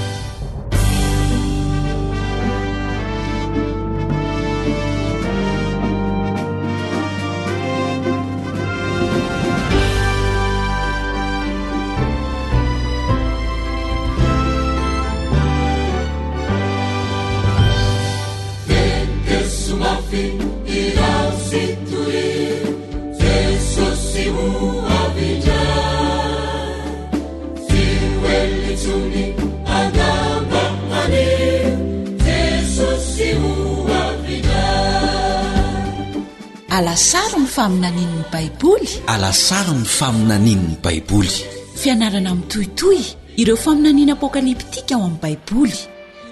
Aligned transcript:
alasari 39.07 39.71
ny 39.75 39.83
faminaninny 39.83 40.73
baiboly 40.81 41.29
fianarana 41.75 42.31
miytohitoy 42.35 42.99
ireo 43.35 43.57
faminaniana 43.59 44.13
apokaliptika 44.15 44.95
ao 44.95 45.03
amin'ny 45.03 45.19
baiboly 45.21 45.75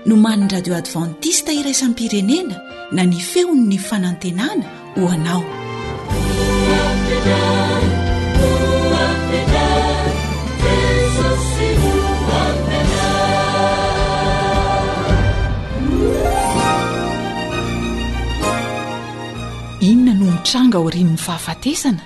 no 0.06 0.16
man'ny 0.16 0.48
radio 0.48 0.76
advantista 0.80 1.52
iraisan'n 1.52 1.94
pirenena 2.00 2.56
na 2.92 3.04
ny 3.04 3.18
feon''ny 3.20 3.78
fanantenana 3.90 4.64
ho 4.96 5.08
anao 5.12 5.46
tranga 20.46 20.78
ao 20.78 20.86
harin'ny 20.88 21.18
fahafatesana 21.26 22.04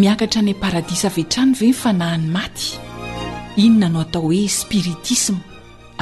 miakatra 0.00 0.40
aniy 0.40 0.56
paradisa 0.64 1.06
avehtrany 1.12 1.52
ve 1.60 1.66
ny 1.70 1.74
fanahiany 1.82 2.28
maty 2.36 2.68
inona 3.64 3.88
no 3.92 4.00
atao 4.02 4.22
hoe 4.26 4.40
spiritisma 4.58 5.38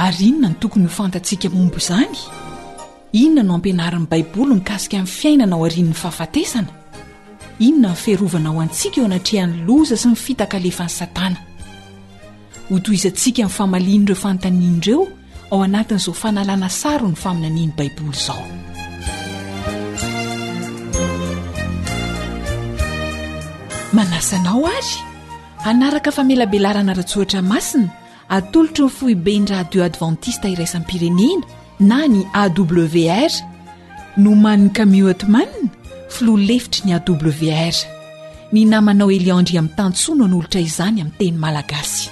arinona 0.05 0.49
ny 0.51 0.55
tokony 0.61 0.85
ho 0.87 0.93
fantatsiaka 0.99 1.49
mombo 1.55 1.77
izany 1.83 2.15
inona 3.21 3.43
no 3.49 3.53
ampianaran'ii 3.57 4.09
baiboly 4.11 4.55
nykasika 4.55 4.97
min'ny 4.97 5.15
fiainana 5.19 5.55
ao 5.55 5.65
arian'ny 5.67 5.95
fahafatesana 6.01 6.71
inona 7.67 7.91
ny 7.91 8.01
feharovana 8.03 8.49
ao 8.49 8.61
antsika 8.63 8.97
eo 9.01 9.05
anatrehany 9.11 9.55
loza 9.67 9.97
sy 10.01 10.07
nyfitaka 10.13 10.57
lefany 10.65 10.93
satana 10.99 11.39
hotoizantsika 12.71 13.41
min'ny 13.43 13.55
famalian'ireo 13.57 14.19
fanontaniana 14.23 14.77
ireo 14.83 15.03
ao 15.51 15.59
anatin'izao 15.67 16.15
fanalana 16.23 16.69
saro 16.69 17.07
ny 17.11 17.17
faminaniany 17.23 17.75
baiboly 17.77 18.15
zao 18.15 18.47
manasanao 23.93 24.67
ary 24.67 24.99
anaraka 25.65 26.11
famelabelarana 26.11 26.93
ratsoatra 26.97 27.41
masina 27.41 27.87
atolotro 28.29 28.87
ny 28.87 28.91
fohibe 28.97 29.33
ny 29.39 29.45
rahdio 29.53 29.83
adventista 29.87 30.47
iraisanyy 30.51 30.87
pirenena 30.89 31.47
na 31.79 32.07
ny 32.07 32.21
awr 32.35 33.31
no 34.17 34.31
maniny 34.35 34.71
camuotman 34.75 35.49
filoa 36.09 36.39
lefitry 36.49 36.81
ny 36.85 36.93
awr 36.95 37.77
ny 38.51 38.65
namanao 38.67 39.11
eliandri 39.11 39.57
amin'ny 39.57 39.75
tantsoana 39.77 40.25
nyolotra 40.27 40.59
izany 40.61 40.99
amin'ny 41.01 41.17
teny 41.19 41.37
malagasy 41.43 42.09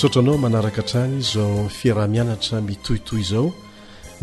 sotra 0.00 0.20
anao 0.22 0.38
manaraka 0.38 0.82
hatrany 0.82 1.18
zao 1.32 1.68
fiaraha-mianatra 1.78 2.60
mitohitoy 2.62 3.22
zao 3.30 3.50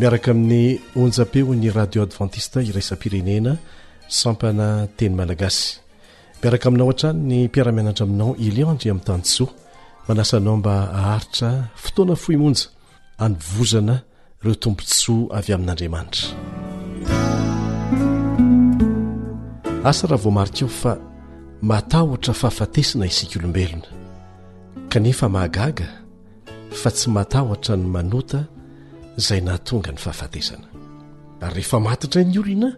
miaraka 0.00 0.30
amin'ny 0.32 0.78
onja-peon'i 0.96 1.68
radio 1.78 2.00
advantista 2.06 2.62
irasam-pirenena 2.64 3.52
sampana 4.20 4.68
teny 4.96 5.12
malagasy 5.18 5.66
miaraka 6.40 6.64
aminao 6.68 6.86
han-trany 6.90 7.18
ny 7.30 7.38
mpiaramianatra 7.50 8.04
aminao 8.06 8.32
eliandre 8.46 8.88
amin'ny 8.94 9.04
tany 9.08 9.24
soa 9.34 9.50
manasanao 10.06 10.54
mba 10.60 10.74
aharitra 11.00 11.50
fotoana 11.84 12.14
fohimonja 12.22 12.64
anovozana 13.24 13.96
ireo 14.42 14.54
tomponsoa 14.64 15.36
avy 15.38 15.50
amin'andriamanitra 15.56 16.26
asa 19.90 20.04
raha 20.10 20.22
voamarikaeo 20.24 20.70
fa 20.82 20.92
matahotra 21.70 22.32
fahafatesina 22.42 23.04
isika 23.12 23.36
olombelona 23.40 23.88
kanefa 24.92 25.26
mahagaga 25.34 25.86
fa 26.80 26.88
tsy 26.96 27.06
matahotra 27.16 27.74
ny 27.80 27.84
manota 27.96 28.40
izay 29.20 29.40
nahatonga 29.44 29.90
ny 29.92 29.98
fahafatesana 30.00 30.66
ary 31.44 31.54
rehefa 31.60 31.78
matitrany 31.80 32.32
olona 32.40 32.72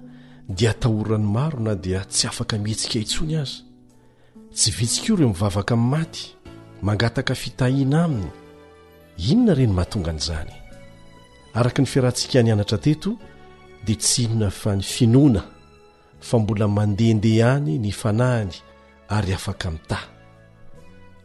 dia 0.49 0.75
tahorany 0.75 1.25
maro 1.27 1.61
na 1.63 1.75
dia 1.75 2.01
tsy 2.11 2.27
afaka 2.29 2.59
mihetsika 2.59 2.99
intsony 2.99 3.37
aza 3.43 3.63
tsy 4.57 4.71
vitsika 4.77 5.07
ioaireo 5.07 5.29
mivavaka 5.33 5.75
amin'ny 5.75 5.91
maty 5.93 6.23
mangataka 6.83 7.35
fitahiana 7.35 8.05
aminy 8.05 8.31
inona 9.31 9.53
ireny 9.55 9.73
matonga 9.73 10.13
nyizany 10.13 10.55
araka 11.55 11.83
ny 11.83 11.87
firahantsika 11.93 12.43
ny 12.43 12.53
anatra 12.53 12.79
teto 12.79 13.17
dia 13.87 13.97
tsy 13.97 14.23
inona 14.27 14.51
fa 14.51 14.77
ny 14.77 14.83
finoana 14.83 15.43
fa 16.21 16.39
mbola 16.39 16.67
mandehndeh 16.69 17.43
any 17.47 17.79
ny 17.79 17.93
fanahiny 17.95 18.53
ary 19.15 19.33
afaka 19.33 19.71
mitahy 19.71 20.09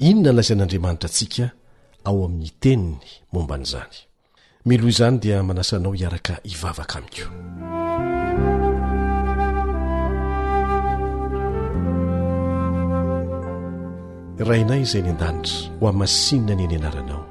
inona 0.09 0.31
laza 0.37 0.53
an'andriamanitra 0.53 1.09
antsika 1.09 1.47
ao 2.07 2.25
amin'ny 2.25 2.51
teniny 2.61 3.01
momba 3.33 3.57
n'izany 3.57 4.06
miloa 4.67 4.89
izany 4.89 5.17
dia 5.19 5.43
manasa 5.43 5.77
anao 5.77 5.93
hiaraka 5.93 6.37
hivavaka 6.43 6.99
amikoa 6.99 7.31
rainay 14.49 14.81
izay 14.85 15.01
ny 15.07 15.11
an-danitra 15.13 15.71
ho 15.79 15.85
a 15.87 15.91
masinina 16.01 16.51
any 16.55 16.67
ny 16.67 16.75
anaranao 16.79 17.23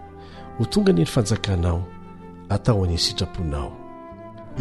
ho 0.59 0.63
tonga 0.73 0.91
any 0.95 1.01
ny 1.03 1.09
fanjakanao 1.15 1.79
atao 2.55 2.81
any 2.85 2.95
ny 2.95 3.01
sitraponao 3.07 3.69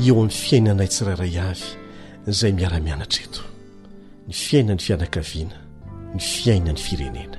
eo 0.06 0.14
amin'ny 0.16 0.36
fiainanay 0.42 0.90
tsiraray 0.92 1.36
avy 1.48 1.64
izay 2.32 2.52
miara-mianatra 2.58 3.22
eto 3.28 3.44
ny 4.28 4.34
fiaina 4.46 4.72
ny 4.76 4.82
fianakaviana 4.88 5.56
ny 6.16 6.20
fiaina 6.34 6.72
ny 6.76 6.82
firenena 6.88 7.38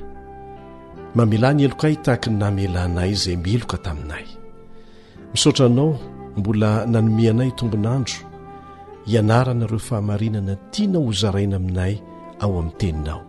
mamela 1.17 1.49
ny 1.53 1.61
eloka 1.69 1.87
hitahaka 1.93 2.29
ny 2.33 2.37
namelanay 2.43 3.11
izay 3.17 3.37
meloka 3.45 3.77
taminay 3.87 4.25
misaotra 5.37 5.67
anao 5.71 5.99
mbola 6.37 6.87
nanomeanay 6.87 7.51
tombon'andro 7.61 8.17
hianaranareo 9.07 9.79
fahamarinana 9.89 10.55
tiana 10.73 10.99
hozaraina 11.07 11.57
aminay 11.61 11.95
ao 12.41 12.51
amin'ny 12.59 12.73
teninao 12.81 13.21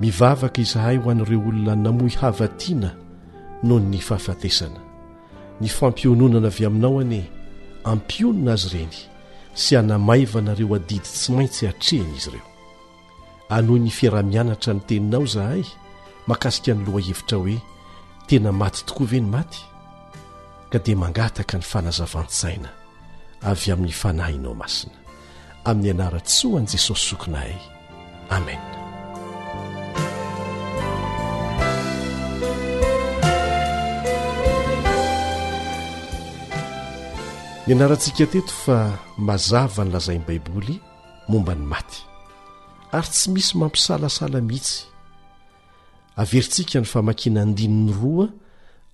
mivavaka 0.00 0.58
izahay 0.64 0.96
ho 1.02 1.06
an'ireo 1.12 1.40
olona 1.48 1.74
namoy 1.84 2.10
havatiana 2.20 2.90
noho 3.66 3.80
ny 3.90 3.98
fahafatesana 4.08 4.80
ny 5.60 5.68
fampiononana 5.76 6.48
avy 6.50 6.64
aminao 6.70 6.94
ani 7.04 7.20
ampionona 7.92 8.50
azy 8.56 8.66
ireny 8.76 8.94
sy 9.62 9.72
hanamaiva 9.78 10.40
nareo 10.46 10.74
adidy 10.78 11.04
tsy 11.14 11.28
maintsy 11.34 11.62
hatrehna 11.68 12.12
izy 12.18 12.30
ireo 12.30 12.48
anohoy 13.56 13.80
ny 13.84 13.90
fiara-mianatra 13.98 14.70
ny 14.76 14.80
teninao 14.88 15.22
izahay 15.28 15.62
makasika 16.30 16.70
ny 16.74 16.80
loha 16.84 17.00
hevitra 17.08 17.36
hoe 17.42 17.56
tena 18.26 18.50
maty 18.60 18.80
tokoa 18.86 19.06
ve 19.12 19.20
ny 19.20 19.28
maty 19.36 19.60
ka 20.72 20.80
dia 20.80 20.96
mangataka 20.96 21.60
ny 21.60 21.64
fanazavansaina 21.68 22.70
avy 23.50 23.68
amin'ny 23.76 23.92
fanahinao 23.92 24.56
masina 24.62 24.96
amin'ny 25.68 25.92
anara-tsho 25.92 26.50
an' 26.56 26.64
jesosy 26.72 27.06
sokina 27.12 27.38
hay 27.44 27.56
amena 28.32 28.72
ny 37.68 37.70
anarantsika 37.76 38.24
teto 38.32 38.54
fa 38.64 38.78
mazava 39.28 39.80
ny 39.84 39.90
lazain'i 39.94 40.24
baiboly 40.26 40.74
momba 41.30 41.52
ny 41.58 41.66
maty 41.72 41.98
ary 42.96 43.08
tsy 43.12 43.26
misy 43.32 43.52
mampisalasala 43.60 44.38
mihitsy 44.48 44.78
averintsika 46.22 46.76
ny 46.80 46.86
famakina 46.92 47.40
ndinin'ny 47.44 47.92
roa 48.00 48.26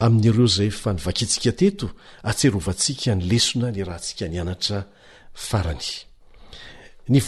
ami''reo 0.01 0.47
zay 0.55 0.71
fa 0.81 0.91
nyvakitsika 0.97 1.51
teto 1.61 1.87
atser 2.31 2.53
ovantsika 2.59 3.11
ny 3.15 3.23
lesona 3.31 3.69
ny 3.73 3.81
raha 3.89 3.99
ntsika 4.03 4.27
ny 4.31 4.37
anatra 4.43 4.79
faray 5.49 5.83
vhny 7.09 7.21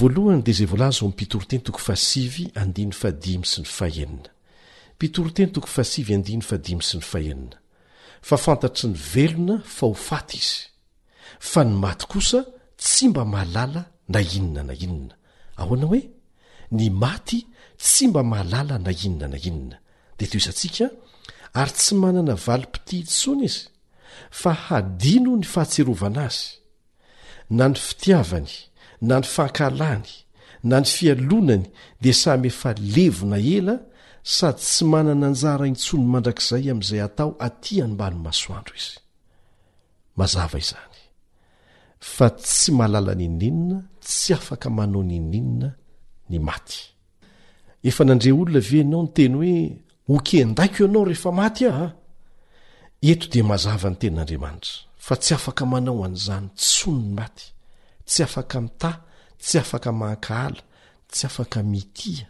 de 0.46 0.52
zaylzm'pitoroteny 0.58 1.62
toko 1.66 1.78
fahsivy 1.86 2.44
andi 2.62 2.82
ny 2.88 2.94
fadimy 3.00 3.44
sy 3.44 3.64
ny 6.36 6.42
fahenina 7.10 7.56
fa 8.28 8.36
fantatry 8.44 8.86
ny 8.92 8.98
velona 9.14 9.56
fa 9.76 9.84
ho 9.88 9.94
faty 10.08 10.38
izy 10.42 10.60
fa 11.50 11.60
ny 11.68 11.72
maty 11.84 12.06
kosa 12.12 12.40
tsy 12.82 13.04
mba 13.10 13.22
mahalala 13.32 13.82
na 14.14 14.20
inona 14.36 14.62
na 14.68 14.74
inona 14.84 15.14
aoana 15.60 15.86
hoe 15.90 16.00
ny 16.76 16.86
maty 17.04 17.38
tsy 17.84 18.04
mba 18.10 18.22
mahalala 18.30 18.76
na 18.84 18.92
inona 19.06 19.26
na 19.32 19.38
inona 19.50 19.76
de 20.18 20.24
to 20.30 20.36
izantsika 20.40 20.86
ary 21.54 21.72
tsy 21.72 21.94
manana 22.00 22.34
valipitia 22.46 22.98
itsony 23.04 23.44
izy 23.48 23.62
fa 24.40 24.52
hadino 24.66 25.32
ny 25.36 25.44
fahatserovana 25.52 26.22
azy 26.30 26.48
na 27.56 27.64
ny 27.68 27.76
fitiavany 27.84 28.52
na 29.08 29.16
ny 29.20 29.26
fankalany 29.34 30.06
na 30.68 30.76
ny 30.80 30.86
fialonany 30.94 31.64
dia 32.00 32.14
samyefa 32.22 32.70
levona 32.96 33.36
ela 33.56 33.74
sady 34.36 34.60
tsy 34.66 34.82
manana 34.92 35.26
anjara 35.30 35.66
nitsony 35.70 36.04
mandrakizay 36.12 36.64
amin'izay 36.72 37.02
atao 37.08 37.30
atỳa 37.46 37.84
ny 37.88 37.92
mbanymasoandro 37.94 38.74
izy 38.80 38.94
mazava 40.18 40.58
izany 40.64 40.98
fa 42.14 42.26
tsy 42.42 42.70
mahalala 42.78 43.12
ny 43.20 43.26
ninona 43.40 43.78
tsy 44.06 44.30
afaka 44.38 44.68
manao 44.76 45.02
ny 45.10 45.16
ninona 45.32 45.68
ny 46.30 46.38
maty 46.46 46.78
efa 47.88 48.02
nandre 48.04 48.30
olona 48.40 48.60
veanao 48.68 49.02
ny 49.04 49.10
teny 49.16 49.34
hoe 49.40 49.56
hoke 50.10 50.44
ndaiko 50.44 50.76
eo 50.84 50.88
anao 50.88 51.04
rehefa 51.08 51.30
maty 51.40 51.62
ah 51.72 51.80
a 51.86 51.88
eto 53.10 53.26
di 53.32 53.40
mazava 53.50 53.88
ny 53.90 53.96
tenin'andriamanitra 54.00 54.72
fa 55.06 55.14
tsy 55.22 55.30
afaka 55.38 55.62
manao 55.72 56.00
an'izany 56.06 56.46
tsono 56.60 57.00
ny 57.06 57.10
maty 57.18 57.46
tsy 58.08 58.20
afaka 58.26 58.56
mitah 58.66 58.96
tsy 59.44 59.56
afaka 59.62 59.88
mankahala 60.00 60.62
tsy 61.12 61.22
afaka 61.28 61.58
miitia 61.72 62.26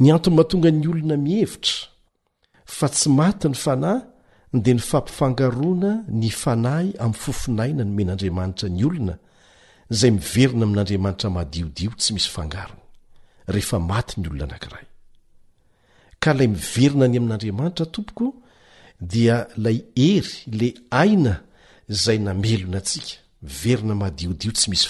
ny 0.00 0.06
antony 0.14 0.34
mahatonga 0.36 0.70
ny 0.80 0.86
olona 0.92 1.16
mihevitra 1.24 1.76
fa 2.76 2.86
tsy 2.94 3.08
maty 3.20 3.44
ny 3.52 3.56
fanahy 3.64 4.00
de 4.64 4.72
ny 4.76 4.82
fampifangaroana 4.90 5.90
ny 6.20 6.30
fanahy 6.42 6.88
ami'ny 7.02 7.18
fofinaina 7.24 7.82
no 7.86 7.92
men'andriamanitra 7.96 8.68
ny 8.76 8.82
olona 8.88 9.14
zay 9.98 10.10
miverina 10.18 10.64
amin'andriamanitra 10.66 11.28
madiodio 11.36 11.90
tsy 12.00 12.10
misy 12.14 12.28
fangarona 12.36 12.84
rehefa 13.54 13.76
maty 13.90 14.12
ny 14.20 14.28
olona 14.30 14.46
anankiray 14.48 14.86
ka 16.20 16.32
lay 16.34 16.48
miverina 16.48 17.04
any 17.06 17.16
amin'andriamanitra 17.18 17.86
tompoko 17.86 18.26
dia 19.00 19.46
lay 19.56 19.78
ery 19.96 20.32
le 20.60 20.68
aina 21.02 21.34
zay 22.02 22.18
namelona 22.18 22.78
antsika 22.82 23.14
miverina 23.48 23.94
madiodio 24.02 24.50
tsy 24.52 24.70
misy 24.70 24.88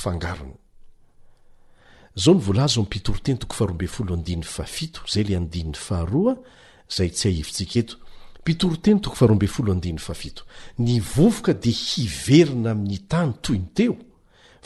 ny 10.83 10.99
ovoka 11.17 11.53
de 11.63 11.71
hiverina 11.83 12.71
amin'ny 12.75 12.99
tany 13.11 13.33
toyny 13.45 13.67
teo 13.77 13.97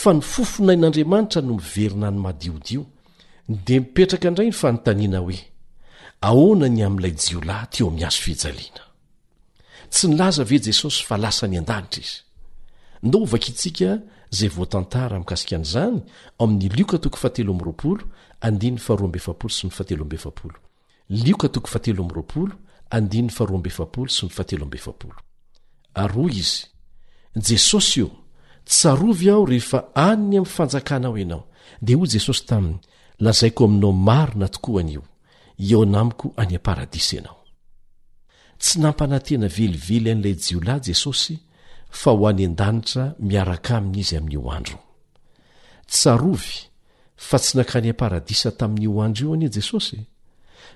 fa 0.00 0.08
ny 0.16 0.20
fofonain'andriamanitra 0.32 1.40
no 1.46 1.52
miverina 1.60 2.08
ny 2.14 2.18
madiodio 2.26 2.82
dia 3.48 3.80
mipetraka 3.80 4.30
ndray 4.30 4.46
nyfanontaniana 4.48 5.18
hoe 5.24 5.38
ahonany 6.28 6.80
amilay 6.88 7.12
jiolahy 7.22 7.66
teo 7.72 7.86
ami'y 7.90 8.04
azo 8.08 8.20
fijaliana 8.26 8.82
tsy 9.92 10.04
nilaza 10.08 10.44
ve 10.50 10.58
jesosy 10.64 11.02
fa 11.08 11.16
lasa 11.22 11.46
ny 11.48 11.56
andanitra 11.58 12.00
izy 12.04 12.18
ndao 13.02 13.20
hovaky 13.20 13.50
itsika 13.52 13.88
zay 14.36 14.48
voatantara 14.56 15.14
mikasikan' 15.18 15.64
zany 15.64 16.00
amin'ny 16.40 16.72
a 25.96 26.02
aro 26.04 26.24
izy 26.40 26.58
jesosy 27.48 28.00
io 28.00 28.08
tsarovy 28.66 29.30
aho 29.30 29.44
rehefa 29.46 29.78
aniny 29.94 30.38
am 30.38 30.44
fanjakanao 30.44 31.18
ianao 31.18 31.46
dia 31.82 31.96
hoy 31.96 32.08
jesosy 32.08 32.44
taminy 32.46 32.78
tsy 38.56 38.78
nampanantena 38.80 39.48
velively 39.48 40.10
an'ilay 40.10 40.34
jiolahy 40.38 40.80
jesosy 40.88 41.38
fa 41.90 42.10
ho 42.10 42.26
any 42.28 42.44
an-danitra 42.46 43.14
miaraka 43.18 43.76
aminy 43.76 43.98
izy 44.00 44.16
amin'n'io 44.16 44.50
andro 44.56 44.78
tsarovy 45.86 46.54
fa 47.16 47.38
tsy 47.38 47.54
nankany 47.58 47.88
am-paradisa 47.90 48.50
tamin'n'io 48.58 49.00
andro 49.02 49.24
io 49.26 49.32
ani 49.34 49.48
jesosy 49.52 49.98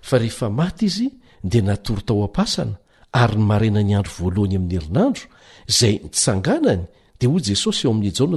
fa 0.01 0.19
rehefa 0.19 0.49
maty 0.51 0.85
izy 0.87 1.09
dia 1.43 1.63
natory 1.63 2.03
tao 2.07 2.23
am-pasana 2.27 2.75
ary 3.13 3.37
ny 3.39 3.43
marena 3.51 3.81
ny 3.83 3.95
andro 3.97 4.13
voalohany 4.19 4.55
amin'ny 4.59 4.75
herinandro 4.77 5.23
izay 5.71 5.97
nitsangànany 6.03 6.83
dia 7.19 7.29
hoy 7.31 7.43
jesosy 7.49 7.87
eo 7.87 7.93
amin'y 7.93 8.13
jana 8.13 8.37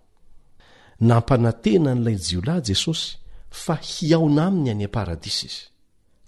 nampanantena 1.01 1.91
an'ilay 1.95 2.17
jiolahy 2.27 2.61
jesosy 2.69 3.17
fa 3.63 3.75
hiaona 3.89 4.45
aminy 4.45 4.69
any 4.71 4.85
aparadisa 4.85 5.45
izy 5.47 5.61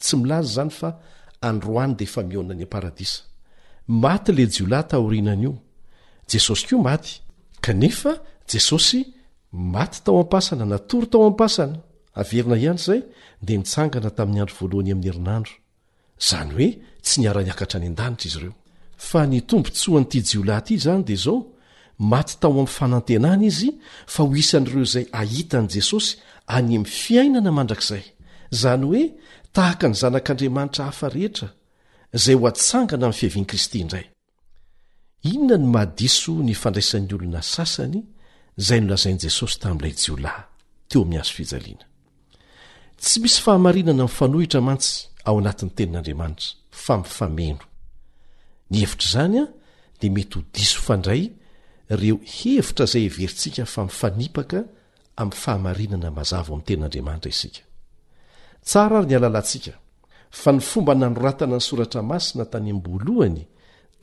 tsy 0.02 0.18
milazy 0.18 0.50
zany 0.56 0.72
fa 0.80 0.90
androany 1.50 1.94
dea 2.00 2.08
efa 2.10 2.22
miona 2.30 2.54
any 2.56 2.64
aparadisa 2.66 3.22
maty 4.04 4.32
la 4.38 4.44
jiolahy 4.56 4.88
tahorianany 4.92 5.44
io 5.44 5.54
jesosy 6.32 6.64
koa 6.70 6.82
maty 6.90 7.12
kanefa 7.64 8.14
jesosy 8.52 9.00
maty 9.74 9.98
tao 10.04 10.20
ampasana 10.24 10.66
natory 10.66 11.08
tao 11.12 11.24
ampasana 11.32 11.78
averina 12.20 12.58
iany 12.58 12.78
zay 12.86 13.02
dia 13.46 13.58
mitsangana 13.60 14.10
tamin'ny 14.18 14.42
andro 14.42 14.56
voalohany 14.60 14.92
ami'ny 14.94 15.10
erinandro 15.14 15.54
zany 16.30 16.52
hoe 16.58 16.68
tsy 17.06 17.16
niara-niakatra 17.22 17.78
any 17.80 17.88
an-danitra 17.92 18.28
izy 18.30 18.38
ireo 18.40 18.54
fa 19.10 19.20
nitombontsoanyity 19.32 20.20
jiolahyty 20.30 20.74
zany 20.86 21.04
dia 21.08 21.22
zao 21.26 21.40
maty 22.04 22.38
tao 22.40 22.52
amin'ny 22.52 22.68
fanantenana 22.68 23.46
izy 23.46 23.72
fa 24.08 24.24
ho 24.24 24.36
isan'ireo 24.44 24.84
izay 24.88 25.06
ahitan'i 25.22 25.70
jesosy 25.78 26.16
anym'y 26.58 26.86
fiainana 27.02 27.52
mandrakizay 27.58 28.04
zany 28.62 28.84
hoe 28.92 29.04
tahaka 29.56 29.88
ny 29.90 29.96
zanak'andriamanitra 30.02 30.84
hafa 30.90 31.08
rehetra 31.16 31.50
izay 32.18 32.36
ho 32.40 32.46
atsangana 32.52 33.06
ami'ny 33.08 33.20
fiavian 33.20 33.48
kristy 33.52 33.80
indray 33.84 34.06
inona 35.32 35.58
ny 35.64 35.68
mahadiso 35.76 36.34
ny 36.48 36.54
fandraisan'ny 36.64 37.14
olona 37.16 37.42
sasany 37.56 38.00
zay 38.68 38.80
nolazain'i 38.82 39.22
jesosy 39.26 39.56
tamin'ilay 39.62 39.94
jiolahy 40.04 40.44
teo 40.90 41.00
amin'ny 41.04 41.20
azo 41.24 41.34
fijaliana 41.38 41.86
tsy 43.02 43.18
misy 43.24 43.40
fahamarinana 43.46 44.04
mfanohitra 44.10 44.62
mantsy 44.68 44.92
ao 45.28 45.36
anatin'ny 45.42 45.72
tenin'andriamanitra 45.78 46.48
famifameno 46.86 47.64
ny 48.72 48.78
evitr' 48.86 49.08
izany 49.10 49.40
a 49.44 49.48
dia 50.00 50.12
mety 50.12 50.36
ho 50.36 50.42
diso 50.54 50.80
fandray 50.88 51.24
ireo 51.92 52.18
hevitra 52.26 52.86
izay 52.86 53.06
everintsika 53.06 53.66
fa 53.66 53.84
mifanipaka 53.84 54.60
amin'ny 55.22 55.40
fahamarinana 55.44 56.10
mazava 56.18 56.48
amin'ny 56.54 56.66
ten'andriamanitra 56.70 57.30
isika 57.36 57.64
tsara 58.68 58.94
ary 59.00 59.08
ny 59.10 59.16
alalantsika 59.20 59.74
fa 60.42 60.50
ny 60.56 60.60
fomba 60.70 60.94
nanoratana 61.02 61.58
ny 61.60 61.64
soratra 61.70 62.02
masina 62.12 62.44
tany 62.52 62.70
amboalohany 62.76 63.42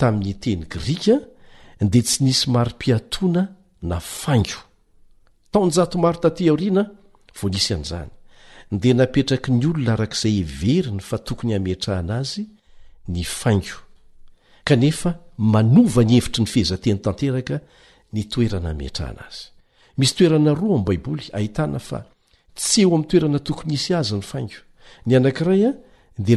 tamin'ny 0.00 0.34
teny 0.42 0.62
grika 0.74 1.16
dia 1.90 2.02
tsy 2.06 2.18
nisy 2.24 2.44
maro-piatoana 2.54 3.42
na 3.90 3.98
faingo 4.20 4.60
taonjatomaro 5.52 6.18
tatỳaoriana 6.24 6.82
voanisy 7.38 7.70
an'izany 7.76 8.10
dia 8.80 8.94
napetraky 8.98 9.48
ny 9.56 9.64
olona 9.70 9.90
arak'izay 9.96 10.36
heveriny 10.44 11.00
fa 11.08 11.16
tokony 11.26 11.52
hameatrahana 11.56 12.14
azy 12.22 12.42
ny 13.12 13.24
faingo 13.40 13.78
kanefa 14.70 15.10
manova 15.52 16.02
ny 16.06 16.14
hevitry 16.16 16.40
ny 16.44 16.48
fiehzateny 16.52 16.98
tanteraka 17.04 17.56
nytoerana 18.14 18.70
miatrahna 18.80 19.22
azy 19.28 19.42
misy 19.98 20.14
toerana 20.18 20.52
ro 20.60 20.66
ami' 20.78 20.86
baiboly 20.88 21.26
ahitana 21.38 21.78
fa 21.88 21.98
tsy 22.60 22.82
eo 22.82 22.90
amiy 22.96 23.08
toerana 23.10 23.38
toko 23.48 23.62
nyisy 23.70 23.90
azy 24.00 24.14
ny 24.18 24.22
faingo 24.30 24.60
ny 25.06 25.12
anankiray 25.18 25.62
a 25.70 25.72
dia 26.16 26.36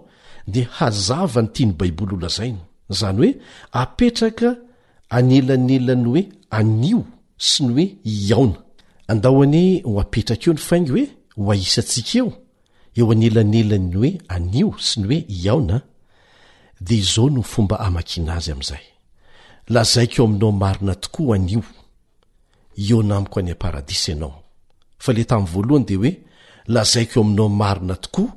de 0.48 0.62
hazava 0.77 1.42
ny 1.44 1.48
tiany 1.54 1.74
baiboly 1.75 2.16
olazainy 2.16 2.58
zany 2.89 3.20
hoe 3.27 3.32
apetraka 3.72 4.56
anyelanelany 5.10 6.06
hoe 6.06 6.22
anio 6.60 7.04
sy 7.38 7.63
ny 7.66 7.74
oe 7.77 7.86
iaona 8.04 8.62
andahoany 9.08 9.82
ho 9.84 10.00
apetraka 10.00 10.46
eo 10.50 10.54
ny 10.56 10.63
faingy 10.70 10.92
hoe 10.96 11.06
ho 11.38 11.51
aisantsika 11.54 12.13
eo 12.20 12.30
eo 12.98 13.12
anyelanelany 13.12 13.92
oe 14.01 14.12
anio 14.27 14.70
sy 14.88 15.00
ny 15.04 15.06
oe 15.12 15.18
iaona 15.27 15.82
de 16.82 16.96
izao 16.96 17.30
no 17.30 17.42
fomba 17.42 17.75
amakina 17.86 18.36
azy 18.38 18.51
am'zay 18.51 18.86
lazaikeo 19.68 20.25
aminao 20.25 20.51
marina 20.51 20.96
tokoa 20.96 21.36
anio 21.36 21.63
eonaio 22.89 23.36
any 23.39 23.51
aparais 23.51 24.08
ianaole 24.10 25.24
tahny 25.27 25.86
de 25.88 25.96
oelazai 25.98 27.08
eo 27.16 27.22
aminaoarina 27.22 27.96
tokoa 27.96 28.37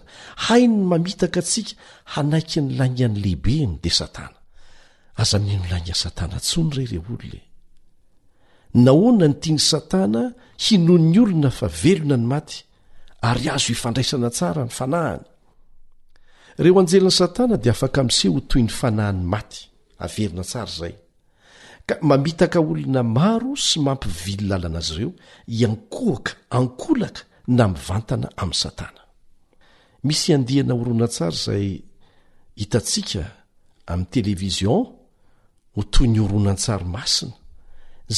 hain 0.50 0.72
ny 0.78 0.86
mamitaka 0.86 1.40
atsika 1.42 1.76
hanaiky 2.16 2.62
ny 2.62 2.78
lanyan' 2.78 3.20
lehibeny 3.22 3.78
de 3.84 3.90
satana 3.90 4.36
aza 5.16 5.40
miino 5.40 5.64
lany 5.72 5.88
an 5.94 6.00
satana 6.00 6.40
tsony 6.40 6.70
re 6.76 6.86
reo 6.92 7.04
olo 7.10 7.28
ne 7.34 7.42
nahoana 8.84 9.28
ny 9.28 9.34
tiany 9.40 9.60
satana 9.62 10.24
hinon 10.60 11.02
'ny 11.10 11.18
olona 11.24 11.50
fa 11.52 11.68
velona 11.68 12.18
ny 12.18 12.26
maty 12.28 12.64
ary 13.28 13.50
azo 13.50 13.72
ifandraisana 13.74 14.30
tsara 14.30 14.64
ny 14.68 14.74
fanahany 14.74 15.24
reo 16.60 16.80
anjeliny 16.80 17.12
satana 17.12 17.56
de 17.58 17.70
afaka 17.72 18.04
msehho 18.04 18.40
toy 18.48 18.62
ny 18.64 18.70
fanahan'ny 18.72 19.24
maty 19.24 19.70
avelona 20.04 20.44
tsara 20.44 20.68
zay 20.80 20.94
ka 21.90 21.96
mamitaka 22.06 22.60
olona 22.62 23.04
maro 23.18 23.52
sy 23.68 23.78
mampivilylalana 23.88 24.80
azy 24.84 24.94
ireo 24.96 25.12
iankohaka 25.60 26.32
ankolaka 26.58 27.22
na 27.58 27.66
mivantana 27.74 28.28
amin'ny 28.42 28.62
satana 28.64 29.02
misy 30.08 30.28
andihana 30.36 30.74
oronantsary 30.82 31.40
zay 31.46 31.66
hitatsika 32.62 33.24
amin'ny 33.92 34.10
televizion 34.16 34.82
ho 35.74 35.82
toy 35.94 36.08
ny 36.14 36.20
oronantsary 36.26 36.86
masina 36.96 37.36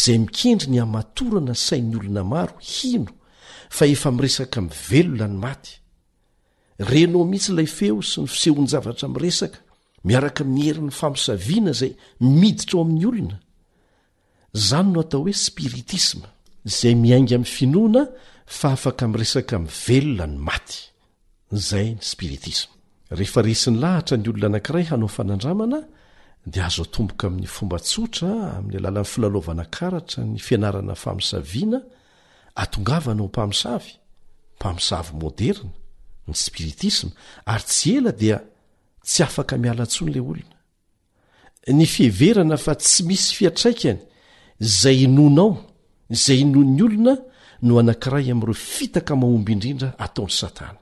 zay 0.02 0.18
mikendry 0.26 0.70
ny 0.74 0.80
hamatorana 0.84 1.54
sain'ny 1.68 1.96
olona 2.00 2.24
maro 2.34 2.56
hino 2.74 3.12
fa 3.76 3.84
efa 3.94 4.10
miresaka 4.16 4.58
mivelona 4.68 5.26
ny 5.32 5.36
maty 5.46 5.72
renao 6.90 7.24
mihitsy 7.32 7.52
ilay 7.54 7.70
feo 7.78 7.98
sy 8.10 8.18
ny 8.24 8.28
fisehoany 8.36 8.68
zavatra 8.74 9.08
miresaka 9.16 9.60
miaraka 10.08 10.42
miherin'ny 10.56 10.92
fampisaviana 11.00 11.72
zay 11.82 11.92
miditra 12.38 12.74
ao 12.78 12.84
amin'ny 12.86 13.08
olona 13.14 13.38
zany 14.54 14.92
no 14.92 15.00
atao 15.02 15.22
hoe 15.24 15.32
spiritisma 15.34 16.28
zay 16.66 16.94
miainga 16.96 17.36
ami'ny 17.36 17.50
finoana 17.56 18.08
fa 18.46 18.72
afaka 18.76 19.08
mresaka 19.08 19.58
veona 19.88 20.26
ny 20.28 20.36
ny 20.36 20.42
ha 23.10 23.16
ny 24.18 24.28
olona 24.32 24.60
anaay 24.60 24.88
anaofanamana 24.94 25.80
d 26.46 26.54
azotomboka 26.68 27.26
amin'ny 27.28 27.48
fombatsotra 27.56 28.32
amn'ny 28.58 28.76
alalan'ny 28.78 29.20
lalvanara 29.24 30.00
ny 30.32 30.40
fianana 30.46 30.94
asaana 30.96 31.78
ngvanao 32.80 33.28
mpamsavmpamsaymoderna 33.32 35.70
ny 36.28 36.34
spiritisma 36.44 37.12
ary 37.52 37.64
tsy 37.70 37.90
ela 37.98 38.12
dia 38.22 38.38
tsy 39.08 39.22
afaka 39.24 39.54
mialantson' 39.64 40.12
la 40.14 40.22
olona 40.22 40.56
ny 41.78 41.86
fiheverana 41.94 42.58
fa 42.60 42.74
tsy 42.76 43.02
misy 43.08 43.30
fiatraikany 43.38 44.00
izay 44.62 45.04
inonao 45.04 45.58
izay 46.10 46.42
ino 46.42 46.60
ny 46.62 46.82
olona 46.86 47.16
no 47.66 47.80
anankiray 47.80 48.32
amin'ireo 48.32 48.54
fitaka 48.54 49.14
mahomby 49.16 49.52
indrindra 49.56 49.90
ataon'ny 50.06 50.34
satana 50.40 50.80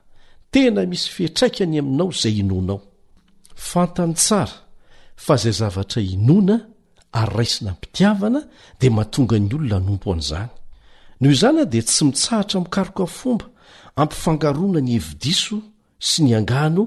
tena 0.52 0.82
misy 0.92 1.08
fihetraikany 1.16 1.76
aminao 1.84 2.10
izay 2.16 2.36
inonao 2.44 2.78
fantany 3.70 4.14
tsara 4.20 4.56
fa 5.26 5.34
izay 5.40 5.56
zavatra 5.62 6.00
inoana 6.16 6.56
ary 7.22 7.32
raisina 7.38 7.72
mpitiavana 7.78 8.42
dia 8.80 8.92
mahatonga 8.98 9.36
ny 9.40 9.52
olona 9.58 9.80
nompo 9.88 10.08
an'izany 10.14 10.50
noho 11.20 11.34
izany 11.38 11.60
a 11.64 11.66
dia 11.72 11.84
tsy 11.88 12.02
mitsaratra 12.08 12.58
mikaroka 12.64 13.04
a 13.08 13.14
fomba 13.20 13.46
ampifangarona 14.02 14.80
ny 14.86 14.92
evi-diso 15.00 15.58
sy 16.08 16.20
ny 16.26 16.32
angano 16.40 16.84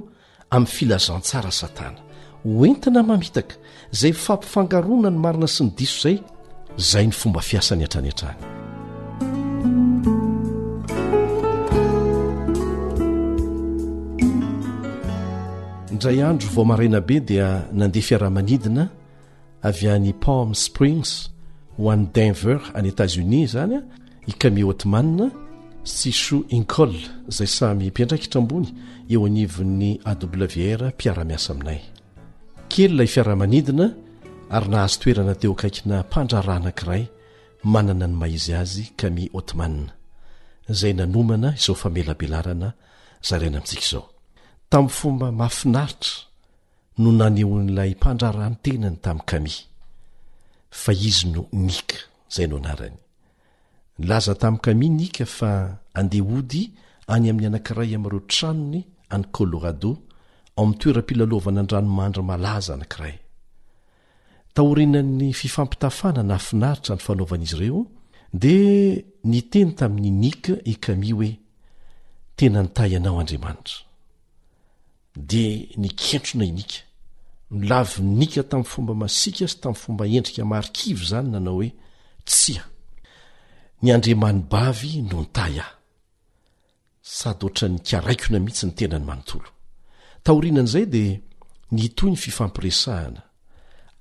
amin'ny 0.54 0.72
filazantsara 0.76 1.50
satana 1.60 2.00
hoentina 2.44 3.00
mamitaka 3.08 3.54
izay 3.94 4.12
fampifangarona 4.24 5.08
ny 5.12 5.18
marina 5.24 5.48
sy 5.56 5.60
ny 5.64 5.70
diso 5.78 5.96
izay 5.98 6.18
zay 6.78 7.06
ny 7.06 7.12
fomba 7.12 7.40
fiasany 7.40 7.84
atrany 7.84 8.08
antrany 8.08 8.36
indray 15.90 16.22
andro 16.24 16.48
vao 16.54 16.64
maraina 16.64 17.00
be 17.00 17.20
dia 17.20 17.68
nandeha 17.72 18.02
fiarahamanidina 18.08 18.88
avy 19.62 19.88
an'ny 19.94 20.12
palm 20.12 20.54
springs 20.54 21.10
hoany 21.78 22.06
danver 22.14 22.60
any 22.74 22.88
etatsonis 22.92 23.50
zany 23.52 23.76
a 23.76 23.82
i 24.26 24.32
came 24.32 24.64
otman 24.64 25.30
si 25.84 26.12
shou 26.12 26.44
incoll 26.58 26.94
zay 27.36 27.46
samy 27.58 27.88
mpiandraikihitra 27.90 28.40
ambony 28.40 28.68
eo 29.10 29.26
anivon'ny 29.26 30.00
awr 30.06 30.82
mpiara-miasa 30.92 31.50
aminay 31.52 31.80
kely 32.68 32.94
nay 32.94 33.06
fiara-manidina 33.06 33.92
ary 34.52 34.68
nahazo 34.68 34.96
toerana 35.00 35.34
teo 35.34 35.52
akaikina 35.56 35.96
mpandrarah 36.06 36.56
anankiray 36.60 37.02
manana 37.72 38.06
ny 38.10 38.14
maizy 38.20 38.52
azy 38.62 38.84
kami 39.00 39.24
otmana 39.38 39.92
zay 40.78 40.92
nanomana 41.00 41.48
izao 41.58 41.74
famelabelarana 41.82 42.68
zarana 43.28 43.52
mintsika 43.58 43.84
izao 43.86 44.04
tamin'ny 44.70 44.88
fomba 44.98 45.26
mahafinaritra 45.38 46.12
no 47.00 47.08
naneon'ilay 47.20 47.90
mpandrarany 48.00 48.56
tenany 48.64 48.96
tamin'ny 49.04 49.24
kami 49.30 49.54
fa 50.80 50.92
izy 51.08 51.26
no 51.34 51.42
nika 51.66 51.96
zay 52.34 52.46
no 52.50 52.56
anarany 52.60 52.98
laza 54.08 54.34
tamin' 54.42 54.60
kami 54.64 54.86
nika 55.00 55.24
fa 55.36 55.50
andeha 55.98 56.24
ody 56.40 56.62
any 57.14 57.26
amin'ny 57.30 57.46
anankiray 57.50 57.90
amnreo 57.98 58.20
tranony 58.32 58.80
any 59.14 59.24
koloradô 59.36 59.90
ao 59.92 59.98
amin'ny 60.62 60.76
toera-pilalovana 60.80 61.60
n 61.64 61.68
ranomahandra 61.72 62.22
malaza 62.30 62.72
anankiray 62.78 63.16
tahorinan'ny 64.54 65.32
fifampitafana 65.42 66.22
na 66.28 66.34
afinaritra 66.40 66.94
ny 66.96 67.02
fanaovanaizy 67.06 67.56
ireo 67.58 67.82
dia 68.32 69.00
ny 69.30 69.38
teny 69.52 69.70
tamin'ny 69.78 70.10
inika 70.12 70.52
ekamia 70.72 71.14
hoe 71.18 71.30
tena 72.36 72.60
ny 72.64 72.68
tay 72.76 72.92
anao 72.98 73.16
andriamanitra 73.22 73.78
dia 75.30 75.52
nikentrona 75.82 76.44
inika 76.52 76.78
no 77.50 77.56
lavi 77.70 78.02
nika 78.20 78.42
tamin'ny 78.50 78.70
fomba 78.72 78.94
masika 79.04 79.46
sy 79.52 79.56
tamin'ny 79.62 79.82
fomba 79.82 80.04
endrika 80.16 80.42
marikivo 80.52 81.02
zany 81.10 81.28
nanao 81.34 81.54
hoe 81.58 81.70
tsy 82.28 82.52
a 82.60 82.64
ny 83.82 83.88
andriamanybavy 83.96 84.92
no 85.08 85.16
nytay 85.24 85.56
ahy 85.64 85.72
sady 87.10 87.40
ohatra 87.46 87.66
nikaraikona 87.74 88.38
mihitsy 88.44 88.64
ny 88.66 88.72
tenany 88.78 89.04
manontolo 89.08 89.48
tahorinan'izay 90.24 90.86
dia 90.94 91.14
nitoy 91.76 92.10
ny 92.10 92.18
fifampiresahana 92.24 93.22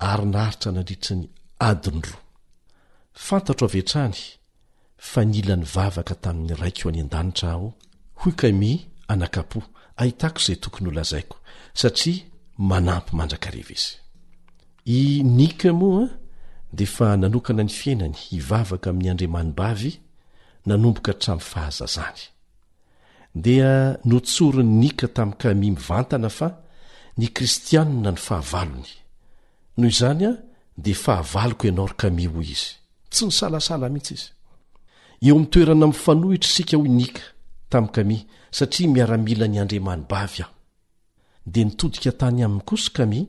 ary 0.10 0.26
naaritra 0.36 0.72
nandritra 0.72 1.14
ny 1.16 1.24
adiny 1.70 2.02
roa 2.10 2.22
fantatro 3.26 3.66
avy 3.68 3.82
etrany 3.84 4.18
fa 5.10 5.22
nila 5.32 5.56
ny 5.62 5.66
vavaka 5.76 6.16
tamin'ny 6.24 6.56
raik 6.62 6.80
o 6.86 6.90
any 6.92 7.02
an-danitra 7.06 7.50
aho 7.56 7.68
hoy 8.22 8.34
kami 8.42 8.72
anakapo 9.14 9.60
ahitako 10.02 10.40
izay 10.44 10.58
tokony 10.64 10.88
oloazaiko 10.92 11.36
satria 11.82 12.24
manampy 12.70 13.12
mandrakareva 13.20 13.74
izy 13.78 13.94
i 14.98 15.00
nika 15.38 15.72
moaa 15.82 16.08
de 16.78 16.84
efa 16.90 17.08
nanokana 17.22 17.64
ny 17.68 17.72
fiainany 17.80 18.16
hivavaka 18.26 18.88
amin'ny 18.92 19.10
andriamanimbavy 19.14 19.92
nanomboka 20.70 21.12
htram'ny 21.16 21.44
fahazazany 21.52 22.22
dia 23.44 23.72
notsoro 24.12 24.62
ny 24.66 24.74
nika 24.82 25.08
tami'y 25.16 25.38
kami 25.42 25.68
mivantana 25.76 26.30
fa 26.38 26.48
ny 27.20 27.26
kristianina 27.36 28.12
ny 28.16 28.20
fahavalony 28.28 28.92
no 29.82 29.88
izany 29.88 30.26
a 30.28 30.34
de 30.78 30.94
fahavaliko 30.94 31.64
ianao 31.68 31.88
ry 31.88 31.96
kami 32.02 32.26
hoy 32.36 32.46
izy 32.56 32.72
tsy 33.12 33.24
ny 33.26 33.32
salasala 33.40 33.88
mihitsy 33.94 34.14
izy 34.16 34.28
eo 35.26 35.34
amtoerana 35.40 35.84
am'y 35.88 35.94
fanohitra 36.06 36.50
isika 36.52 36.76
hoy 36.80 36.90
nika 37.00 37.22
tam' 37.72 37.88
kami 37.96 38.18
satria 38.58 38.88
miaramila 38.96 39.46
ny 39.50 39.58
andriamanybavy 39.64 40.42
aho 40.46 40.54
de 41.52 41.60
nitodika 41.68 42.12
tany 42.20 42.40
amin'ny 42.46 42.66
kosy 42.70 42.90
kami 42.98 43.20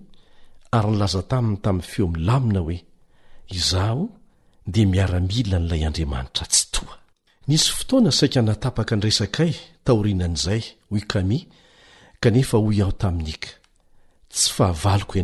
ary 0.76 0.90
nylaza 0.90 1.22
taminy 1.30 1.56
tamin'ny 1.64 1.86
feo 1.90 2.06
am'nylamina 2.10 2.60
hoe 2.66 2.78
izaho 3.56 4.04
de 4.72 4.80
miaramila 4.92 5.56
n'ilay 5.58 5.82
andriamanitra 5.88 6.44
tsy 6.52 6.64
toa 6.72 6.96
nisy 7.48 7.68
fotoana 7.76 8.10
saika 8.18 8.38
natapaka 8.48 8.92
ny 8.96 9.02
resakaay 9.06 9.52
taorianan'izay 9.86 10.62
hoykami 10.90 11.38
kanefa 12.22 12.56
hoy 12.64 12.76
ahotamnikaty 12.82 13.48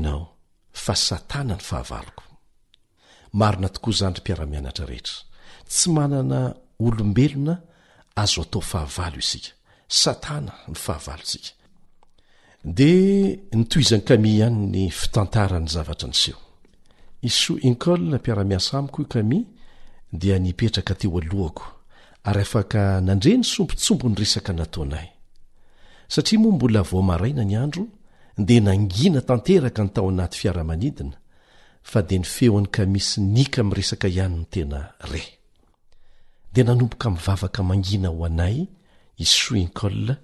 h 0.03 0.29
fa 0.85 0.95
satana 1.09 1.55
ny 1.57 1.61
fahavaloko 1.69 2.25
marina 3.41 3.69
tokoa 3.75 3.95
zany 3.99 4.15
ry 4.17 4.21
mpiara-mianatra 4.23 4.85
rehetra 4.91 5.19
tsy 5.71 5.91
manana 5.97 6.41
olombelona 6.87 7.55
azo 8.23 8.41
atao 8.45 8.63
fahavalo 8.73 9.19
isika 9.25 9.51
satana 10.03 10.53
ny 10.69 10.75
fahavalo 10.85 11.23
isika 11.27 11.53
de 12.77 12.91
nytoizany 13.59 14.05
kami 14.09 14.29
ihany 14.37 14.59
ny 14.75 14.83
fitantarany 15.01 15.69
zavatra 15.75 16.09
niseho 16.09 16.41
i 17.29 17.31
sou 17.31 17.57
incolea 17.69 18.19
mpiara-miasa 18.19 18.79
amiko 18.79 19.03
i 19.03 19.07
kami 19.13 19.39
dia 20.21 20.39
nipetraka 20.39 20.95
teo 20.95 21.19
alohako 21.19 21.67
ary 22.29 22.43
afaka 22.43 22.81
nandre 23.07 23.37
ny 23.39 23.45
sompitsombo 23.45 24.09
ny 24.09 24.15
resaka 24.19 24.53
nataonay 24.53 25.07
satria 26.09 26.39
moa 26.41 26.53
mbola 26.53 26.83
vao 26.83 27.03
maraina 27.03 27.45
ny 27.45 27.57
andro 27.57 27.85
de 28.47 28.59
nangina 28.61 29.21
tanteraka 29.29 29.83
ny 29.85 29.91
tao 29.95 30.09
anaty 30.09 30.39
fiaramanidina 30.41 31.17
fa 31.91 31.99
de 32.09 32.17
nifehoany 32.19 32.69
kamisy 32.77 33.21
nika 33.21 33.61
mi 33.65 33.75
resaka 33.79 34.07
ihany 34.09 34.37
ny 34.39 34.45
tena 34.51 34.81
re 35.11 35.23
de 36.53 36.63
nanomboka 36.63 37.11
mvavaka 37.11 37.63
mangina 37.63 38.09
ho 38.09 38.25
anay 38.25 38.59
izy 39.19 39.35
souinkolle 39.41 40.15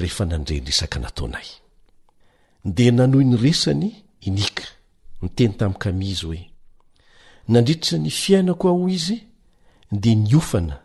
rehefa 0.00 0.24
nandrendrisaka 0.24 0.98
nataonay 1.04 1.48
de 2.74 2.90
nanohy 2.90 3.24
ny 3.30 3.36
resany 3.44 3.88
inika 4.28 4.64
niteny 5.22 5.54
tami'kamizy 5.58 6.24
hoe 6.26 6.40
nandritritra 7.48 7.98
ny 7.98 8.10
fiainako 8.10 8.68
aho 8.68 8.88
izy 8.88 9.16
di 10.00 10.14
niofana 10.16 10.76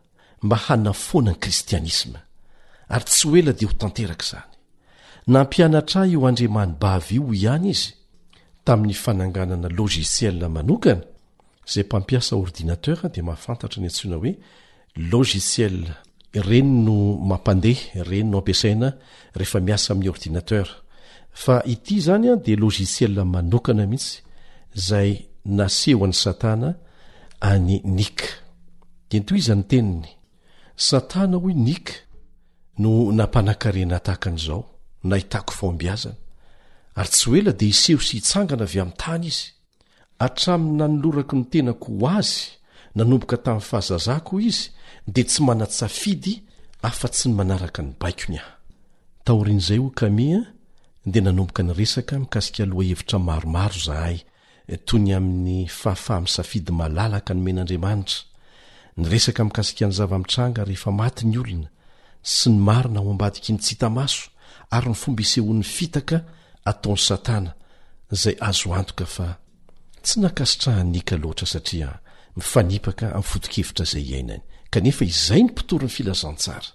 mba 0.43 0.56
hanafoanany 0.67 1.38
kristianisma 1.39 2.19
ary 2.89 3.06
tsy 3.06 3.27
ho 3.27 3.38
ela 3.39 3.53
dea 3.53 3.67
ho 3.69 3.73
tanteraka 3.82 4.25
zany 4.32 4.57
nampianatra 5.34 6.02
io 6.12 6.22
andriamany 6.30 6.72
bav 6.82 7.04
io 7.12 7.26
ihany 7.34 7.68
izy 7.74 7.94
tamin'ny 8.66 8.94
fananganana 9.04 9.68
logiciel 9.78 10.40
manokana 10.56 11.02
zay 11.72 11.84
mpampiasa 11.84 12.36
ordinateur 12.44 13.00
de 13.13 13.22
mahafantatra 13.28 13.80
ny 13.82 13.88
antsona 13.90 14.16
oe 14.22 14.32
logiciel 15.12 15.78
reny 16.48 16.70
no 16.86 16.98
mampande 17.30 17.74
renynoampiasaina 18.10 18.90
rehefa 19.38 19.60
miasa 19.68 19.90
amin'ny 19.94 20.10
ordinater 20.13 20.66
fa 21.42 21.56
ity 21.74 21.96
zanya 22.08 22.34
de 22.46 22.54
logisiel 22.63 23.16
manokana 23.34 23.84
mihitsy 23.92 24.13
zay 24.88 25.10
naseho 25.58 26.06
an'ny 26.06 26.13
satana 26.24 26.70
any 27.52 27.74
nik 27.98 28.18
de 29.10 29.20
nto 29.20 29.36
izany 29.42 29.63
teniny 29.72 30.06
satana 30.88 31.36
hoe 31.44 31.54
nik 31.68 31.86
no 32.82 33.12
nampanakarena 33.12 34.00
tahakan'zao 34.00 34.77
nioaztsy 35.03 36.10
el 37.38 37.53
d 37.53 37.62
iseho 37.62 38.01
sy 38.01 38.17
itsangana 38.17 38.63
avy 38.65 38.79
a'ntaniz 38.81 39.38
atraminy 40.17 40.77
nanoloraky 40.81 41.36
ny 41.38 41.43
tenako 41.51 41.88
ho 42.01 42.07
azy 42.17 42.57
nanomboka 42.97 43.38
tamin'ny 43.38 43.67
fahazaza 43.69 44.15
koa 44.25 44.41
izy 44.49 44.71
dea 45.05 45.25
tsy 45.29 45.39
manat 45.45 45.71
safidy 45.71 46.33
afa-tsy 46.88 47.29
ny 47.29 47.33
manaraka 47.38 47.81
ny 47.86 47.91
baiony 48.01 48.41
ahytn'zay 49.27 49.79
a 49.86 50.10
d 51.05 51.15
nanomboka 51.21 51.62
ny 51.63 51.71
resaka 51.77 52.17
mikasika 52.23 52.63
loa 52.71 52.83
hevitramaromaro 52.89 53.77
zahay 53.88 54.17
e, 54.65 54.75
toy 54.88 54.99
ny 55.05 55.12
amin'ny 55.17 55.67
fahafahamisafidy 55.79 56.71
malala 56.79 57.21
ka 57.25 57.31
no 57.38 57.41
men'andriamanitra 57.45 58.19
ny 58.97 59.03
resaka 59.05 59.41
mikasika 59.45 59.83
ny 59.86 59.93
zavaitranga 59.99 60.62
rehefa 60.69 60.89
maty 60.99 61.23
nyolona 61.29 61.69
sy 62.36 62.47
ny 62.49 62.57
marona 62.67 62.99
ombadik 63.12 63.45
nyto 63.53 63.89
ary 64.75 64.89
ny 64.91 64.95
fomba 64.97 65.21
isehon'ny 65.23 65.63
fitaka 65.63 66.19
ataon'ny 66.67 67.01
satana 67.08 67.53
izay 68.12 68.36
azo 68.49 68.73
antoka 68.75 69.06
fa 69.06 69.27
tsy 70.03 70.19
nakasitrahanika 70.21 71.15
loatra 71.23 71.47
satria 71.53 71.89
mifanipaka 72.38 73.06
amin'y 73.15 73.30
foto-kevitra 73.32 73.86
izay 73.88 74.06
iainany 74.12 74.43
kanefa 74.73 75.03
izay 75.06 75.41
ny 75.43 75.49
mpitory 75.51 75.88
ny 75.88 75.93
filazantsara 75.97 76.67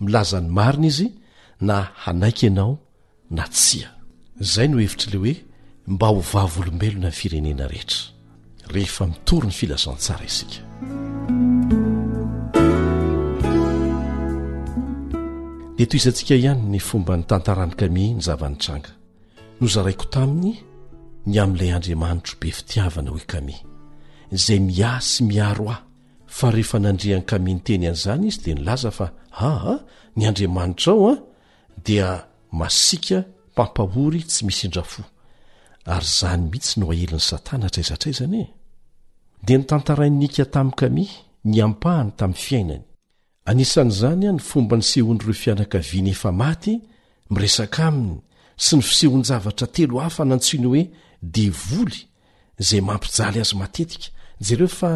milazany 0.00 0.48
marina 0.58 0.86
izy 0.90 1.08
na 1.68 1.76
hanaiky 2.04 2.46
ianao 2.48 2.72
na 3.30 3.44
tsia 3.54 3.88
izay 4.40 4.68
no 4.68 4.80
hevitra 4.80 5.08
lay 5.12 5.20
hoe 5.22 5.34
mba 5.92 6.06
ho 6.14 6.20
vavyolombelona 6.32 7.08
ny 7.10 7.16
firenena 7.20 7.68
rehetra 7.72 8.00
rehefa 8.72 9.06
mitory 9.12 9.46
ny 9.52 9.58
filazantsara 9.60 10.24
isika 10.24 10.58
dia 15.76 15.84
toy 15.84 15.98
izantsika 16.00 16.34
ihany 16.34 16.62
ny 16.72 16.78
fomba 16.80 17.16
ny 17.16 17.24
tantarany 17.28 17.74
kami 17.76 18.14
ny 18.16 18.20
zavany 18.26 18.56
tranga 18.56 18.90
nozaraiko 19.60 20.04
taminy 20.14 20.52
ny 21.28 21.36
amin'ilay 21.42 21.72
andriamanitro 21.76 22.34
be 22.40 22.48
fitiavana 22.58 23.10
hoe 23.14 23.24
kami 23.32 23.56
izay 24.36 24.58
miah 24.68 24.96
sy 25.10 25.20
miaro 25.30 25.66
ahy 25.74 25.82
fa 26.36 26.46
rehefa 26.54 26.78
nandrean'ny 26.86 27.26
kaminy 27.30 27.60
teny 27.66 27.84
an'izany 27.88 28.24
izy 28.30 28.38
dia 28.44 28.54
nilaza 28.58 28.90
fa 28.98 29.06
aha 29.42 29.72
ah, 29.74 29.80
ny 30.16 30.22
andriamanitra 30.30 30.90
ao 30.92 31.04
an 31.10 31.18
ah, 31.20 31.24
dia 31.86 32.08
masiaka 32.60 33.18
mpampahory 33.52 34.20
tsy 34.28 34.40
misndrafo 34.48 35.02
ary 35.94 36.06
izany 36.12 36.42
mihitsy 36.50 36.74
no 36.80 36.86
ahelin'y 36.92 37.20
satana 37.30 37.64
atraizatraizana 37.70 38.38
e 38.48 38.48
dia 39.46 39.56
ny 39.58 39.64
tantarany 39.70 40.14
nika 40.20 40.44
tamin'ny 40.54 40.76
kami 40.80 41.04
ny 41.50 41.56
ampahany 41.66 42.10
tamin'ny 42.18 42.42
fiainany 42.46 42.84
anisan'izany 43.46 44.26
a 44.28 44.32
ny 44.34 44.40
fomba 44.48 44.74
ny 44.76 44.84
sehonyireo 44.90 45.32
fianakaviana 45.42 46.10
efa 46.16 46.30
maty 46.42 46.72
miresaka 47.30 47.80
aminy 47.88 48.16
sy 48.64 48.72
ny 48.76 48.82
fisehoany 48.88 49.24
zavatra 49.30 49.66
telo 49.74 49.98
hafa 50.04 50.24
nantsiny 50.30 50.66
hoe 50.70 50.82
devoly 51.34 51.98
izay 52.60 52.82
mampijaly 52.88 53.38
azy 53.44 53.54
matetika 53.60 54.08
jareo 54.46 54.68
fa 54.78 54.90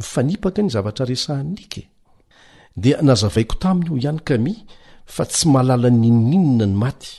mifanipaka 0.00 0.60
ny 0.64 0.70
zavatra 0.74 1.04
resanike 1.10 1.82
dia 2.82 2.96
nazavaiko 3.08 3.54
taminy 3.62 3.88
ho 3.92 3.96
ihany 4.02 4.20
kami 4.28 4.54
fa 5.14 5.22
tsy 5.30 5.44
mahalala 5.52 5.88
nininina 6.00 6.66
ny 6.72 6.76
maty 6.82 7.10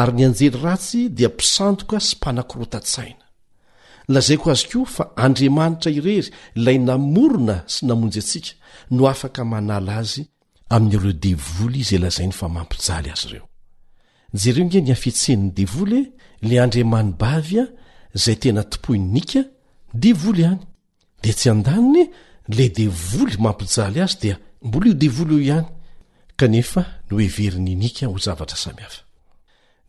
ary 0.00 0.12
ny 0.12 0.24
anjely 0.26 0.56
ratsy 0.64 1.06
dia 1.16 1.28
mpisandoka 1.30 1.96
sy 2.02 2.16
mpana-kirotatsaina 2.18 3.27
lazaiko 4.08 4.50
azy 4.50 4.66
koa 4.72 4.86
fa 4.86 5.04
andriamanitra 5.24 5.90
irery 5.92 6.22
ilay 6.56 6.78
namorona 6.80 7.56
sy 7.68 7.84
namonjy 7.88 8.18
atsika 8.22 8.52
no 8.94 9.04
afaka 9.10 9.44
manala 9.44 9.92
azy 10.00 10.22
amin'n'ireo 10.72 11.12
devoly 11.26 11.80
izy 11.84 11.98
lazainy 12.00 12.32
fa 12.32 12.48
mampijaly 12.48 13.10
azy 13.12 13.26
ireo 13.30 13.46
jareo 14.42 14.64
nge 14.66 14.80
niafitseniny 14.86 15.52
devoly 15.58 16.00
le 16.48 16.56
andriamany 16.62 17.10
bavy 17.20 17.58
a 17.62 17.66
zay 18.24 18.36
tena 18.42 18.62
topoyny 18.72 19.06
nika 19.14 19.42
devoly 20.04 20.40
ihany 20.44 20.60
dia 21.22 21.32
tsy 21.38 21.48
andaniny 21.54 22.02
le 22.56 22.64
devoly 22.80 23.34
mampijaly 23.44 24.00
azy 24.06 24.16
dia 24.22 24.36
mbola 24.66 24.86
io 24.88 24.94
devoly 25.04 25.34
eo 25.36 25.40
ihany 25.48 25.66
kanefa 26.40 26.82
no 27.10 27.14
everiny 27.28 27.74
nika 27.82 28.06
ho 28.08 28.16
zavtra 28.26 28.56
samiaa 28.64 29.04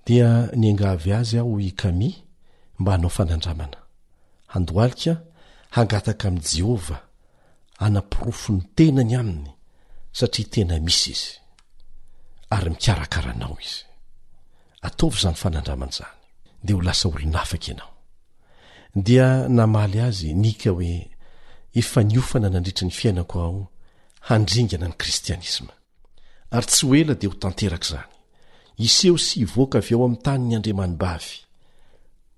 dia 0.06 0.30
nyangavy 0.62 1.12
azy 1.20 1.38
aho 1.40 1.60
i 1.60 1.72
kamy 1.82 2.10
mba 2.80 2.92
hanao 2.92 3.10
fanandramana 3.10 3.79
handoalika 4.54 5.14
hangataka 5.76 6.28
amin'i 6.28 6.48
jehova 6.56 6.98
hanam-pirofo 7.82 8.52
ny 8.58 8.62
tenany 8.76 9.14
aminy 9.22 9.52
satria 10.18 10.48
tena 10.54 10.76
misy 10.86 11.12
izy 11.16 11.32
ary 12.56 12.70
mikarakaranao 12.76 13.56
izy 13.66 13.80
ataovy 14.88 15.18
izany 15.20 15.38
fanandramana 15.42 15.92
izany 15.94 16.14
dia 16.66 16.76
ho 16.78 16.82
lasa 16.88 17.06
olinafaka 17.10 17.66
ianao 17.72 17.94
dia 19.06 19.28
namaly 19.60 19.98
azy 20.08 20.30
nika 20.44 20.70
hoe 20.76 20.92
efa 21.82 22.00
niofana 22.10 22.48
nandritry 22.54 22.86
ny 22.88 22.94
fiainako 23.00 23.36
aho 23.46 23.62
handringana 24.30 24.88
ny 24.90 24.96
kristianisma 25.02 25.74
ary 26.56 26.68
tsy 26.70 26.84
ho 26.88 26.96
ela 27.02 27.14
dia 27.20 27.30
ho 27.32 27.36
tanteraka 27.44 27.86
izany 27.88 28.10
iseho 28.88 29.18
sy 29.26 29.34
hivoaka 29.42 29.78
avy 29.82 29.92
ao 29.96 30.04
amin'ny 30.06 30.24
tanyny 30.26 30.54
andriamanim-bavy 30.58 31.34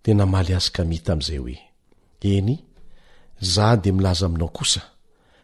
dia 0.04 0.13
namaly 0.19 0.52
azy 0.60 0.69
ka 0.76 0.82
mita 0.91 1.13
amin'izay 1.13 1.39
hoe 1.43 1.58
eny 2.29 2.60
za 3.41 3.75
dia 3.77 3.93
milaza 3.93 4.25
aminao 4.25 4.47
kosa 4.47 4.81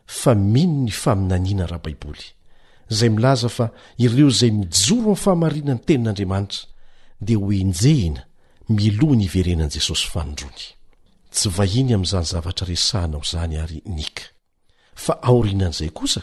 fa 0.07 0.35
mino 0.35 0.83
ny 0.85 0.91
faminaniana 0.91 1.65
raha 1.67 1.81
baiboly 1.83 2.23
izay 2.89 3.09
milaza 3.09 3.49
fa 3.49 3.69
ireo 3.97 4.27
izay 4.29 4.51
mijoro 4.51 5.01
amny 5.03 5.15
fahamarinany 5.15 5.79
tenin'andriamanitra 5.85 6.67
dia 7.21 7.37
hoenjehina 7.37 8.23
miloa 8.69 9.15
ny 9.15 9.23
iverenan'i 9.25 9.73
jesosy 9.73 10.07
fanondrony 10.11 10.67
tsy 11.31 11.49
vahiny 11.49 11.93
amin'izany 11.93 12.23
zavatra 12.25 12.67
resahina 12.67 13.17
aho 13.17 13.23
izany 13.27 13.57
ary 13.63 13.81
nika 13.85 14.23
fa 14.95 15.13
aorianan'izay 15.23 15.89
kosa 15.89 16.21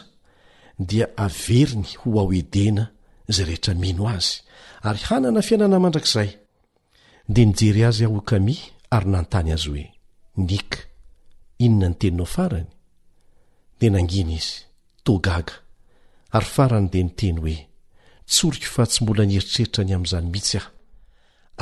dia 0.79 1.07
averiny 1.17 1.87
ho 1.99 2.19
ao 2.19 2.33
edena 2.33 2.89
izay 3.29 3.45
rehetra 3.45 3.73
mino 3.73 4.07
azy 4.07 4.41
ary 4.81 4.99
hanana 5.09 5.41
fiainana 5.41 5.79
mandrakizay 5.79 6.29
dia 7.27 7.45
nijery 7.45 7.83
azy 7.83 8.05
aokami 8.05 8.55
ary 8.89 9.05
nanontany 9.09 9.51
azy 9.53 9.67
hoe 9.69 9.94
nika 10.37 10.79
inona 11.57 11.89
ny 11.89 11.95
teninao 11.99 12.25
farany 12.25 12.67
dia 13.79 13.89
nanginy 13.91 14.33
izy 14.35 14.51
togaga 15.05 15.53
ary 16.37 16.45
farany 16.55 16.87
dea 16.91 17.03
nyteny 17.05 17.37
hoe 17.43 17.57
tsoroko 18.27 18.65
fa 18.75 18.83
tsy 18.89 18.99
mbola 19.03 19.23
nieritreritra 19.29 19.83
ny 19.83 19.93
amin'izany 19.95 20.27
mihitsy 20.33 20.57
ahy 20.57 20.67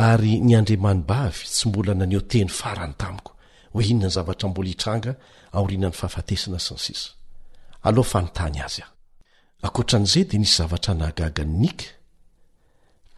ary 0.09 0.33
ny 0.45 0.53
andriamani 0.59 1.01
bavy 1.09 1.43
tsy 1.55 1.63
mbola 1.69 1.93
naneo 1.99 2.21
teny 2.31 2.49
farany 2.59 2.93
tamiko 3.01 3.31
hoe 3.73 3.83
inona 3.91 4.07
ny 4.09 4.13
zavatra 4.15 4.47
mbola 4.49 4.69
hitranga 4.69 5.11
aorinan'ny 5.57 5.97
fahafatesina 5.99 6.59
sy 6.65 6.73
ny 6.73 6.81
sisa 6.85 7.09
alfanyntany 7.87 8.57
azy 8.65 8.81
aho 8.85 8.93
akoatran'izay 9.67 10.23
di 10.29 10.37
nisy 10.39 10.55
zavatra 10.61 10.93
nahagaga 10.99 11.43
ny 11.45 11.53
nika 11.61 11.87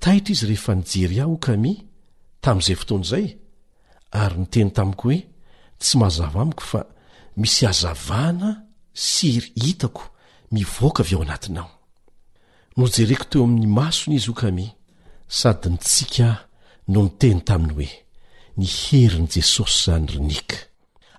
taitra 0.04 0.32
izy 0.34 0.46
rehefa 0.50 0.74
nijery 0.76 1.18
ah 1.24 1.30
okami 1.36 1.74
tamin'izay 2.44 2.76
fotoan' 2.82 3.06
izay 3.08 3.26
ary 4.22 4.36
ny 4.40 4.48
teny 4.54 4.72
tamiko 4.78 5.06
hoe 5.10 5.20
tsy 5.80 5.96
mahazava 6.00 6.42
amiko 6.42 6.64
fa 6.72 6.82
misy 7.40 7.66
hazavana 7.68 8.52
sy 8.94 9.40
r 9.42 9.46
hitako 9.60 10.04
mivoaka 10.52 11.04
avy 11.04 11.16
eao 11.16 11.24
anatinao 11.26 11.72
no 12.78 12.86
jereko 12.88 13.24
toeo 13.30 13.44
amin'ny 13.48 13.68
mason' 13.68 14.16
izy 14.16 14.28
hokami 14.32 14.68
sady 15.28 15.70
ny 15.74 15.78
tsika 15.80 16.30
no 16.92 17.02
ny 17.08 17.12
teny 17.20 17.42
taminy 17.44 17.76
hoe 17.76 17.92
niherin' 18.60 19.28
jesosy 19.32 19.84
zany 19.92 20.08
rinika 20.12 20.58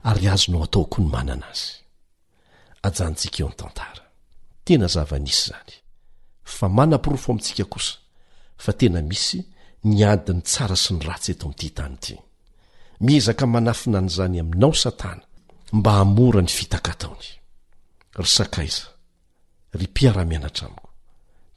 ary 0.08 0.28
azo 0.32 0.52
no 0.52 0.64
ataoko 0.64 1.02
ny 1.02 1.08
manana 1.12 1.46
azy 1.52 1.72
ajantsika 2.86 3.38
eo 3.42 3.46
amn'ny 3.50 3.58
tantara 3.60 4.04
tena 4.64 4.86
zava 4.88 5.18
nisy 5.20 5.52
zany 5.52 5.72
fa 6.56 6.66
manam-pirofo 6.68 7.32
amintsika 7.32 7.64
kosa 7.68 7.94
fa 8.56 8.72
tena 8.72 9.02
misy 9.02 9.38
ni 9.84 10.00
adiny 10.04 10.40
tsara 10.42 10.76
sy 10.78 10.94
ny 10.94 11.04
ratseto 11.04 11.44
amin'yty 11.44 11.70
tanyity 11.76 12.16
miezaka 13.00 13.46
manafina 13.46 13.98
an'zany 13.98 14.40
aminao 14.40 14.72
satana 14.74 15.22
mba 15.72 15.92
amora 16.00 16.40
ny 16.42 16.52
vitaka 16.58 16.92
taony 17.00 17.28
ry 18.18 18.28
saaiza 18.36 18.84
ry 19.78 19.86
piaramianatra 19.94 20.64
amiko 20.68 20.90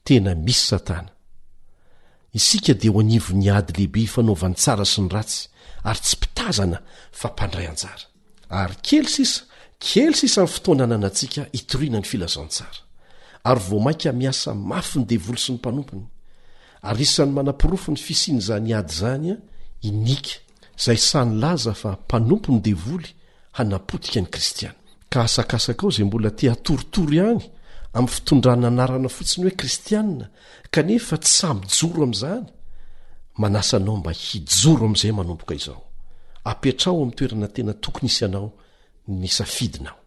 tena 0.03 0.35
misy 0.35 0.63
satana 0.71 1.11
isika 2.33 2.73
di 2.73 2.87
ho 2.89 2.99
anivony 2.99 3.49
ady 3.57 3.71
lehibe 3.73 3.99
ifanaovany 4.07 4.55
tsara 4.61 4.85
sy 4.85 5.01
ny 5.01 5.09
ratsy 5.15 5.41
ary 5.83 5.99
tsy 6.05 6.15
pitazana 6.21 6.77
fampandrayaja 7.19 7.93
ary 8.49 8.75
kely 8.87 9.07
sisa 9.07 9.41
kely 9.83 10.13
sisa 10.19 10.41
ny 10.43 10.47
fotoanananantsika 10.53 11.41
itoriana 11.57 11.99
ny 12.01 12.07
filazantsara 12.11 12.79
ary 13.49 13.61
vo 13.67 13.77
mainka 13.85 14.11
miasa 14.11 14.49
mafy 14.53 14.97
ny 14.99 15.05
devoly 15.11 15.39
sy 15.43 15.51
ny 15.55 15.61
mpanompony 15.61 16.05
ary 16.89 17.03
isan'ny 17.07 17.31
manam-pirofo 17.37 17.89
ny 17.95 17.99
fisian'zany 18.07 18.73
ady 18.79 18.93
zany 19.01 19.31
a 19.33 19.37
inika 19.87 20.35
zay 20.83 20.97
sany 20.97 21.31
laza 21.41 21.73
fa 21.73 21.91
mpanompo 21.91 22.51
ny 22.53 22.59
devoly 22.61 23.09
hanapotika 23.51 24.19
ny 24.21 24.27
kristiana 24.31 24.75
ka 25.09 25.21
asakasaka 25.21 25.83
ao 25.83 25.91
zay 25.91 26.05
mbola 26.05 26.31
tea 26.31 26.55
toritoro 26.55 27.13
ihany 27.13 27.41
amin'ny 27.93 28.07
fitondrannanarana 28.09 29.09
fotsiny 29.09 29.45
hoe 29.47 29.55
kristianna 29.55 30.29
kanefa 30.71 31.17
tsy 31.17 31.31
samby 31.39 31.67
joro 31.79 32.03
am'izany 32.03 32.45
manasa 33.37 33.77
anao 33.77 33.97
mba 33.97 34.11
hijoro 34.11 34.85
am'izay 34.85 35.11
manompoka 35.11 35.55
izao 35.55 35.81
apetrao 36.43 36.95
amin'ny 36.95 37.15
toerana 37.15 37.47
tena 37.47 37.73
tokony 37.73 38.07
isy 38.09 38.25
anao 38.25 38.47
ny 39.07 39.27
safidinao 39.27 39.97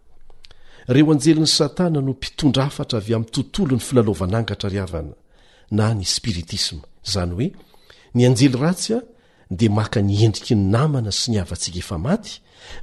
ireo 0.88 1.12
anjelin'ny 1.12 1.46
satana 1.46 2.00
no 2.00 2.10
mpitondra 2.12 2.64
hafatra 2.64 2.98
avy 2.98 3.14
amin'ny 3.14 3.30
tontolo 3.32 3.76
ny 3.76 3.80
filalovanangatra 3.82 4.70
ry 4.70 4.78
avana 4.80 5.12
na 5.70 5.94
ny 5.94 6.04
spiritisma 6.04 6.80
izany 7.06 7.32
hoe 7.34 7.48
ny 8.14 8.22
anjely 8.28 8.56
ratsya 8.56 8.98
dea 9.58 9.70
maka 9.70 9.98
nyendriky 10.12 10.54
ny 10.56 10.64
namana 10.72 11.12
sy 11.20 11.28
ny 11.32 11.38
havantsika 11.40 11.78
efa 11.82 11.96
maty 12.06 12.32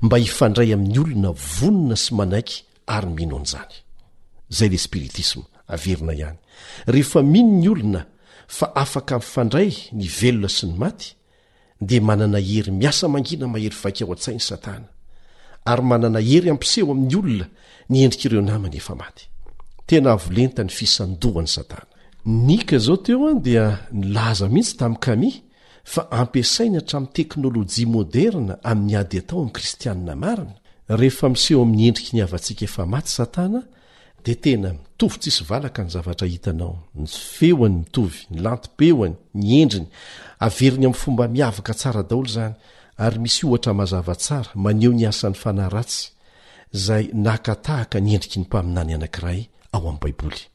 mba 0.05 0.15
hifandray 0.23 0.69
amin'ny 0.75 0.99
olona 1.03 1.31
vonona 1.55 1.95
sy 2.03 2.09
manaiky 2.19 2.57
ary 2.95 3.09
mino 3.17 3.35
an'izany 3.39 3.73
zay 4.57 4.69
le 4.71 4.75
espiritisma 4.81 5.43
averina 5.73 6.13
ihany 6.19 6.37
rehefa 6.93 7.21
mino 7.33 7.55
ny 7.61 7.69
olona 7.73 8.01
fa 8.57 8.67
afaka 8.83 9.15
mifandray 9.23 9.71
ny 9.99 10.05
velona 10.19 10.49
sy 10.57 10.63
ny 10.69 10.77
maty 10.83 11.07
dia 11.89 12.01
manana 12.09 12.39
hery 12.49 12.71
miasa 12.81 13.05
mangina 13.13 13.45
mahery 13.53 13.75
vaika 13.83 14.01
ao 14.05 14.11
an-tsainy 14.15 14.41
satana 14.49 14.87
ary 15.71 15.83
manana 15.91 16.19
hery 16.29 16.47
hampiseho 16.51 16.87
amin'ny 16.95 17.15
olona 17.19 17.45
ny 17.91 17.97
endrik' 18.05 18.25
ireo 18.27 18.41
namany 18.49 18.77
efa 18.83 18.93
maty 19.03 19.23
tena 19.89 20.09
avolentany 20.17 20.69
fisandohany 20.79 21.49
satana 21.57 21.87
nika 22.47 22.77
zao 22.85 22.97
teo 23.05 23.23
a 23.25 23.33
dia 23.47 23.65
nilaza 23.99 24.45
mihitsy 24.53 24.75
tami'ny 24.81 24.99
kami 25.07 25.29
fa 25.83 26.07
ampiasaina 26.11 26.77
hatramin'n 26.79 27.13
teknôlôjia 27.15 27.87
moderna 27.87 28.59
amin'ny 28.63 28.95
ady 28.99 29.19
atao 29.21 29.39
amin'y 29.41 29.55
kristianina 29.55 30.15
marina 30.15 30.55
rehefa 30.89 31.29
miseho 31.31 31.61
amin'nyendriky 31.63 32.11
ny 32.15 32.21
avantsika 32.23 32.63
efa 32.65 32.83
maty 32.85 33.09
satana 33.09 33.61
de 34.25 34.33
tena 34.35 34.71
mitovy 34.73 35.17
tsisy 35.21 35.43
valaka 35.49 35.83
ny 35.83 35.89
zavatra 35.91 36.27
hitanao 36.27 36.75
nyjofeoany 36.95 37.77
mitovy 37.83 38.17
nylantipeoany 38.33 39.15
ny 39.33 39.47
endriny 39.63 39.87
averiny 40.45 40.85
ami'ny 40.85 40.99
fomba 41.01 41.27
miavaka 41.27 41.73
tsara 41.73 42.03
daolo 42.09 42.27
zany 42.35 42.55
ary 42.97 43.19
misy 43.19 43.45
ohatra 43.47 43.73
mahazava 43.73 44.15
tsara 44.15 44.51
maneho 44.55 44.93
ny 44.93 45.07
asan'ny 45.07 45.37
fanaratsy 45.43 46.11
zay 46.73 47.05
nakatahaka 47.13 47.97
ny 47.99 48.15
endriky 48.15 48.39
ny 48.39 48.45
mpaminany 48.47 48.93
anankiray 48.95 49.47
ao 49.71 49.85
ami'nybaiboly 49.89 50.48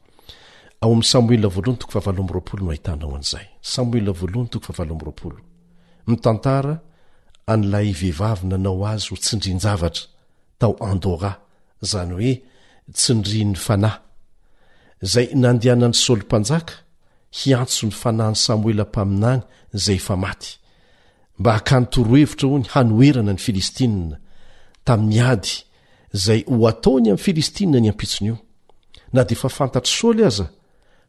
ao 0.85 0.93
am'y 0.93 1.03
samoela 1.03 1.47
voalohany 1.49 1.77
tok 1.79 1.91
favaloamroapolo 1.97 2.63
no 2.65 2.69
ahitanao 2.71 3.13
a'zay 3.19 3.45
samoela 3.71 4.11
voalohany 4.19 4.49
tok 4.53 4.63
farooo 4.65 5.37
mitantar 6.09 6.65
an'lay 7.53 7.89
vehivavi 8.01 8.45
nanao 8.51 8.81
azy 8.93 9.05
ho 9.11 9.15
tsindrinjavatra 9.23 10.03
tao 10.59 10.73
andora 10.89 11.31
zany 11.91 12.11
hoe 12.17 12.33
tsindri 12.99 13.39
ny 13.51 13.55
fanay 13.65 13.95
zay 15.11 15.27
nandehana 15.43 15.85
andy 15.89 15.99
sôlympanjaka 16.05 16.73
hiantso 17.39 17.81
ny 17.87 17.93
fanahny 18.01 18.35
samoela 18.45 18.83
mpaminany 18.89 19.41
zay 19.83 19.97
efa 20.01 20.15
maty 20.23 20.49
mba 21.39 21.51
hakan 21.57 21.83
torohevitra 21.93 22.45
ho 22.51 22.57
ny 22.61 22.67
hanoerana 22.73 23.31
ny 23.35 23.41
filistina 23.45 24.17
tamin'ny 24.85 25.19
ady 25.33 25.51
zay 26.25 26.39
ho 26.51 26.57
ataony 26.71 27.07
am'ny 27.13 27.23
filistina 27.25 27.77
ny 27.81 27.89
ampitsony 27.91 28.27
io 28.31 28.37
na 29.13 29.21
de 29.27 29.33
efa 29.37 29.49
fantatr' 29.57 29.93
sôly 29.99 30.23
aza 30.29 30.45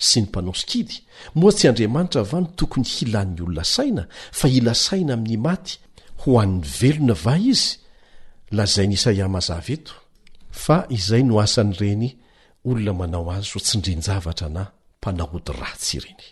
sy 0.00 0.20
ny 0.24 0.30
mpanosokidy 0.30 0.94
moa 1.36 1.52
tsy 1.52 1.68
andriamanitra 1.68 2.22
vano 2.30 2.48
tokony 2.56 2.88
hilan'ny 2.96 3.42
olona 3.44 3.64
saina 3.64 4.04
fa 4.32 4.48
ila 4.48 4.72
saina 4.74 5.14
amin'ny 5.14 5.36
maty 5.46 5.76
ho 6.24 6.38
an'ny 6.42 6.62
velona 6.78 7.14
va 7.24 7.34
izy 7.52 7.76
lazay 8.58 8.86
n 8.88 8.96
isaia 8.96 9.26
mazav 9.28 9.66
eto 9.76 9.94
fa 10.62 10.78
izay 10.96 11.22
no 11.28 11.40
asan' 11.44 11.74
ireny 11.76 12.08
olona 12.64 12.92
manao 13.00 13.28
azy 13.36 13.52
ho 13.54 13.58
tsindrinjavatra 13.60 14.48
na 14.54 14.62
mpanahody 15.00 15.52
ratsy 15.60 15.94
ireny 16.00 16.24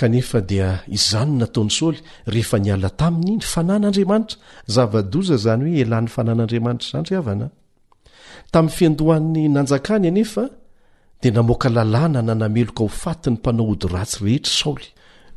kanefa 0.00 0.38
dia 0.50 0.68
izany 0.98 1.32
nataony 1.40 1.70
saoly 1.78 2.00
rehefa 2.32 2.58
niala 2.58 2.90
taminy 3.00 3.34
ny 3.38 3.44
fanan'andriamanitra 3.52 4.38
zava-doza 4.74 5.36
zany 5.44 5.64
hoe 5.70 5.80
ilan'ny 5.84 6.08
fanan'andriamanitra 6.16 6.90
zanyry 6.98 7.16
avana 7.20 7.46
tamin'ny 8.52 8.74
fiandohan'ny 8.78 9.44
nanjakany 9.56 10.08
anefa 10.12 10.44
di 11.24 11.30
namoaka 11.32 11.70
lalàna 11.72 12.20
nanameloka 12.22 12.82
ho 12.84 12.88
faty 13.02 13.30
ny 13.30 13.34
mpanao 13.38 13.64
hody 13.70 13.88
ratsy 13.92 14.18
rehetra 14.26 14.52
saoly 14.60 14.88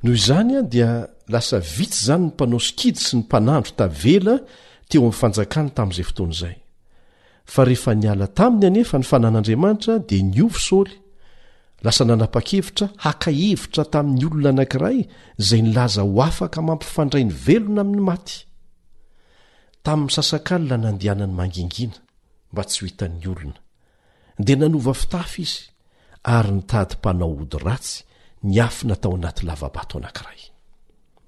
noho 0.04 0.16
izany 0.20 0.54
a 0.60 0.62
dia 0.74 0.90
lasa 1.34 1.60
vitsy 1.76 2.00
izany 2.04 2.24
ny 2.26 2.30
mpanao 2.34 2.60
sikidy 2.68 3.00
sy 3.06 3.14
ny 3.16 3.22
mpanandro 3.24 3.72
tavela 3.80 4.34
teo 4.90 5.00
amin'ny 5.02 5.18
fanjakany 5.22 5.70
tamin'izay 5.78 6.06
fotoan'izay 6.10 6.56
fa 7.54 7.62
rehefa 7.70 7.94
niala 8.02 8.28
taminy 8.38 8.66
anefa 8.68 8.96
ny 9.00 9.06
fanan'andriamanitra 9.12 9.94
dia 10.10 10.24
niovo 10.32 10.60
saoly 10.68 10.94
lasa 11.86 12.04
nanapa-kevitra 12.10 12.86
hakaevitra 13.06 13.84
tamin'ny 13.94 14.26
olona 14.28 14.50
anankiray 14.54 14.98
zay 15.48 15.62
nilaza 15.66 16.02
ho 16.08 16.22
afaka 16.30 16.60
mampifandrai 16.68 17.24
ny 17.28 17.34
velona 17.46 17.82
amin'ny 17.88 18.04
maty 18.10 18.36
tamin'ny 19.88 20.12
sasakalna 20.18 20.76
nandihanany 20.86 21.32
mangingina 21.40 21.98
mba 22.52 22.62
tsy 22.68 22.80
hoitan'ny 22.84 23.26
olona 23.34 23.60
dia 24.46 24.58
nanova 24.62 24.94
fitafy 25.02 25.42
izy 25.48 25.64
ary 26.36 26.52
nytady 26.52 26.96
mpanao 27.00 27.34
ody 27.42 27.58
ratsy 27.66 28.04
ny 28.44 28.60
afy 28.68 28.88
natao 28.88 29.16
anaty 29.16 29.46
lavabato 29.46 29.98
anankiray 29.98 30.42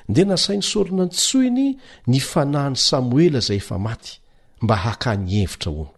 ndia 0.10 0.26
nasainy 0.26 0.64
saolina 0.72 1.04
nytsoiny 1.06 1.70
ny 2.08 2.20
fanahany 2.32 2.76
samoela 2.90 3.38
izay 3.40 3.58
efa 3.62 3.78
maty 3.86 4.12
mba 4.62 4.76
haka 4.76 5.12
ny 5.16 5.32
hevitra 5.38 5.72
oano 5.72 5.94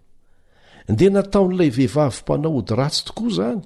ndia 0.91 1.09
nataon'ilay 1.15 1.69
vehivavy 1.77 2.17
mpanao 2.23 2.51
hody 2.53 2.75
ratsy 2.75 3.03
tokoa 3.05 3.27
izany 3.31 3.61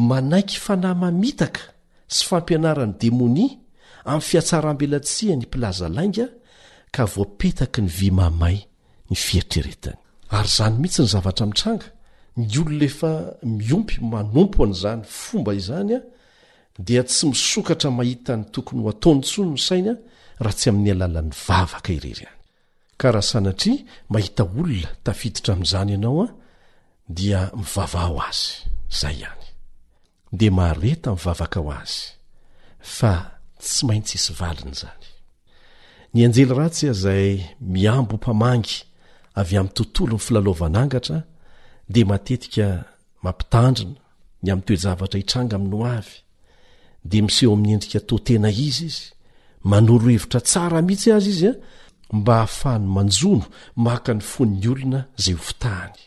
manaiky 0.09 0.57
fanahy 0.65 0.95
mamitaka 1.03 1.63
sy 2.15 2.21
fampianaran'ny 2.29 2.95
demonia 3.03 3.51
amin'ny 4.12 4.25
fiatsara 4.29 4.67
ambelatsia 4.73 5.33
ny 5.38 5.43
mpilaza 5.47 5.88
lainga 5.97 6.25
ka 6.95 7.03
voapetaky 7.13 7.79
ny 7.86 7.89
vy 7.97 8.09
mamay 8.19 8.57
ny 9.09 9.15
fieitreretiny 9.25 9.97
ary 10.38 10.49
zany 10.57 10.75
mihitsy 10.81 11.01
ny 11.03 11.09
zavatra 11.15 11.45
mitranga 11.51 11.86
ny 12.38 12.45
olonefa 12.62 13.12
miompy 13.59 13.95
manompo 14.12 14.59
an' 14.65 14.73
izany 14.77 15.01
fomba 15.25 15.51
izany 15.62 15.91
a 15.97 15.99
dia 16.88 17.01
tsy 17.09 17.23
misokatra 17.31 17.89
mahitany 17.99 18.43
tokony 18.53 18.81
ho 18.83 18.89
ataonytsono 18.95 19.51
ny 19.53 19.59
sainya 19.67 19.93
raha 20.43 20.55
tsy 20.59 20.67
amin'ny 20.71 20.91
alalan'ny 20.95 21.31
vavaka 21.47 21.91
irery 21.97 22.25
any 22.29 22.42
karahasanatria 23.03 23.77
mahita 24.13 24.43
olona 24.59 24.87
tafiditra 25.05 25.51
am'izany 25.55 25.89
ianao 25.95 26.19
a 26.25 26.27
dia 27.19 27.39
mivavah 27.61 28.07
o 28.15 28.15
azy 28.29 28.47
zay 29.01 29.15
ihany 29.23 29.43
de 30.39 30.47
mareta 30.59 31.09
mivavaka 31.17 31.57
ao 31.61 31.69
azy 31.81 31.99
fa 32.97 33.13
tsy 33.63 33.79
maintsy 33.87 34.13
hisy 34.17 34.31
valiny 34.41 34.75
zany 34.81 35.05
ny 36.13 36.19
anjely 36.25 36.53
ratsy 36.59 36.85
a 36.93 36.95
zay 37.03 37.27
miambo 37.73 38.13
hompamangy 38.15 38.73
avy 39.39 39.55
ami'y 39.59 39.73
tontolo 39.77 40.15
ny 40.19 40.23
filalaovanangatra 40.25 41.17
de 41.93 42.01
matetika 42.11 42.67
mampitandrina 43.25 43.99
ny 44.43 44.47
am'n 44.51 44.65
toe 44.65 44.77
javatra 44.83 45.17
hitranga 45.21 45.55
amin 45.57 45.73
o 45.77 45.79
avy 45.97 46.15
de 47.09 47.17
miseho 47.25 47.51
amin'ny 47.55 47.73
endrika 47.75 47.99
totena 48.09 48.49
izy 48.67 48.83
izy 48.91 49.01
manorohevitra 49.71 50.39
tsara 50.47 50.77
mihitsy 50.87 51.09
azy 51.17 51.31
izy 51.35 51.47
a 51.51 51.53
mba 52.13 52.34
hahafahany 52.34 52.88
manjono 52.88 53.45
maka 53.76 54.13
ny 54.13 54.21
fony 54.21 54.52
ny 54.62 54.67
olona 54.69 54.99
izay 55.19 55.34
hofitahany 55.36 55.97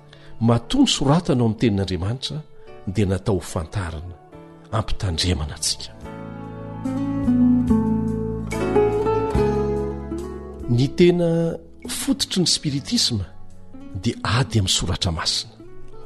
matony 0.48 0.88
soratanao 0.96 1.46
amin'ny 1.46 1.60
tenin'andriamanitra 1.62 2.36
dia 2.94 3.06
natao 3.10 3.36
hofantarana 3.40 4.14
ampitandremana 4.78 5.54
antsika 5.58 5.90
ny 10.76 10.84
tena 10.98 11.28
fototry 12.00 12.38
ny 12.42 12.48
spiritisma 12.56 13.24
dia 14.02 14.16
ady 14.38 14.56
amin'ny 14.60 14.76
soratra 14.78 15.10
masina 15.18 15.52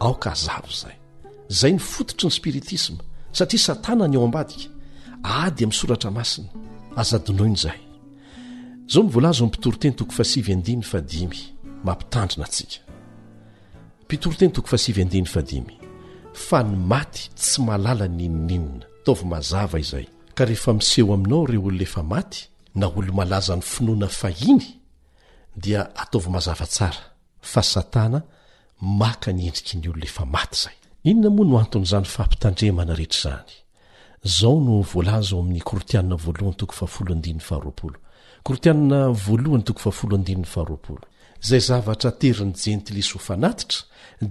aoka 0.07 0.29
azaro 0.35 0.73
zay 0.83 0.97
zay 1.59 1.73
ny 1.77 1.81
fototry 1.95 2.25
ny 2.29 2.33
spiritisma 2.41 3.01
satria 3.39 3.65
satana 3.69 4.05
ny 4.11 4.15
eo 4.19 4.25
ambadika 4.29 4.67
ady 5.45 5.61
amin'ny 5.65 5.79
soratra 5.83 6.11
masina 6.19 6.51
azadino 7.01 7.45
ny 7.49 7.57
zay 7.67 7.79
zao 8.89 9.03
ny 9.03 9.11
volaza 9.11 9.41
oam'y 9.45 9.53
pitoroteny 9.53 9.95
toko 9.97 10.13
fasivy 10.13 10.53
andiny 10.53 10.83
fadimy 10.91 11.37
mampitandrina 11.87 12.45
atsika 12.49 12.77
mitortenytoo 14.11 14.63
faa 14.63 14.79
fa 16.47 16.59
ny 16.63 16.77
maty 16.93 17.23
tsy 17.39 17.61
malala 17.69 18.07
nyinninna 18.19 18.85
ataovymazava 19.01 19.79
iay 19.87 20.05
ka 20.37 20.43
rehefa 20.49 20.73
miseho 20.79 21.15
ainao 21.15 21.45
e 21.55 21.59
olonefa 21.67 22.03
may 22.13 22.23
na 22.81 22.87
olomalaza 22.99 23.55
n'ny 23.57 23.63
finoana 23.73 24.07
a 24.07 24.31
iny 24.49 24.65
dia 25.63 25.81
ataoyazavaaa 26.03 26.93
aka 29.11 29.31
nyendrik 29.33 29.69
ny 29.81 29.89
olonef 29.91 30.15
ay 30.21 30.27
ayinona 31.07 31.31
moa 31.37 31.45
no 31.51 31.57
antn'zany 31.65 32.05
fampitandreana 32.17 32.93
ehetzany 32.97 33.51
zao 34.39 34.57
no 34.67 34.75
volaza 34.93 35.33
o 35.37 35.39
amin'ny 35.41 35.63
kortianina 35.71 36.17
voalohany 36.25 36.55
toko 36.61 36.73
kortianana 38.45 39.11
voalohany 39.13 39.63
1 39.63 39.75
izay 41.45 41.61
zavatra 41.61 42.11
teriny 42.21 42.53
jentilisy 42.67 43.13
ho 43.13 43.19
fanatitra 43.29 43.79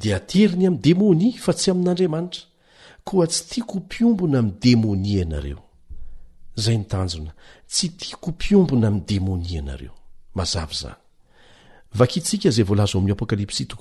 dia 0.01 0.17
teriny 0.31 0.65
ami'y 0.69 0.79
demonia 0.87 1.39
fa 1.45 1.53
tsy 1.57 1.69
amin'andriamanitra 1.73 2.41
koa 3.07 3.25
tsy 3.31 3.41
tiako 3.51 3.75
hmpiombona 3.79 4.37
ami' 4.41 4.53
demonia 4.65 5.17
ianareo 5.21 5.61
zay 6.63 6.77
nitanjona 6.77 7.31
tsy 7.73 7.85
tiako 7.99 8.27
mpiombona 8.37 8.85
ami'y 8.89 9.03
demonia 9.11 9.51
ianareo 9.59 9.91
mazavy 10.37 10.75
zany 10.75 10.95
vakitsika 11.93 12.49
zay 12.49 12.65
lmpokaps 12.65 13.73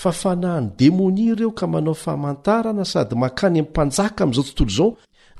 fa 0.00 0.10
fanah 0.20 0.58
ny 0.62 0.68
demoni 0.78 1.24
ireo 1.32 1.50
ka 1.54 1.66
manao 1.66 1.94
fahamantarana 2.04 2.84
sady 2.92 3.14
makany 3.24 3.58
amiypanjaka 3.60 4.20
am'izao 4.24 4.44
tontolo 4.46 4.70
zao 4.78 4.90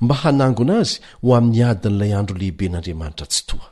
mba 0.03 0.15
hanangona 0.23 0.73
azy 0.83 0.95
ho 1.23 1.29
amin'ny 1.37 1.61
adin'ilay 1.71 2.11
andro 2.19 2.35
lehiben'andriamanitra 2.41 3.25
tsy 3.31 3.41
toa 3.51 3.67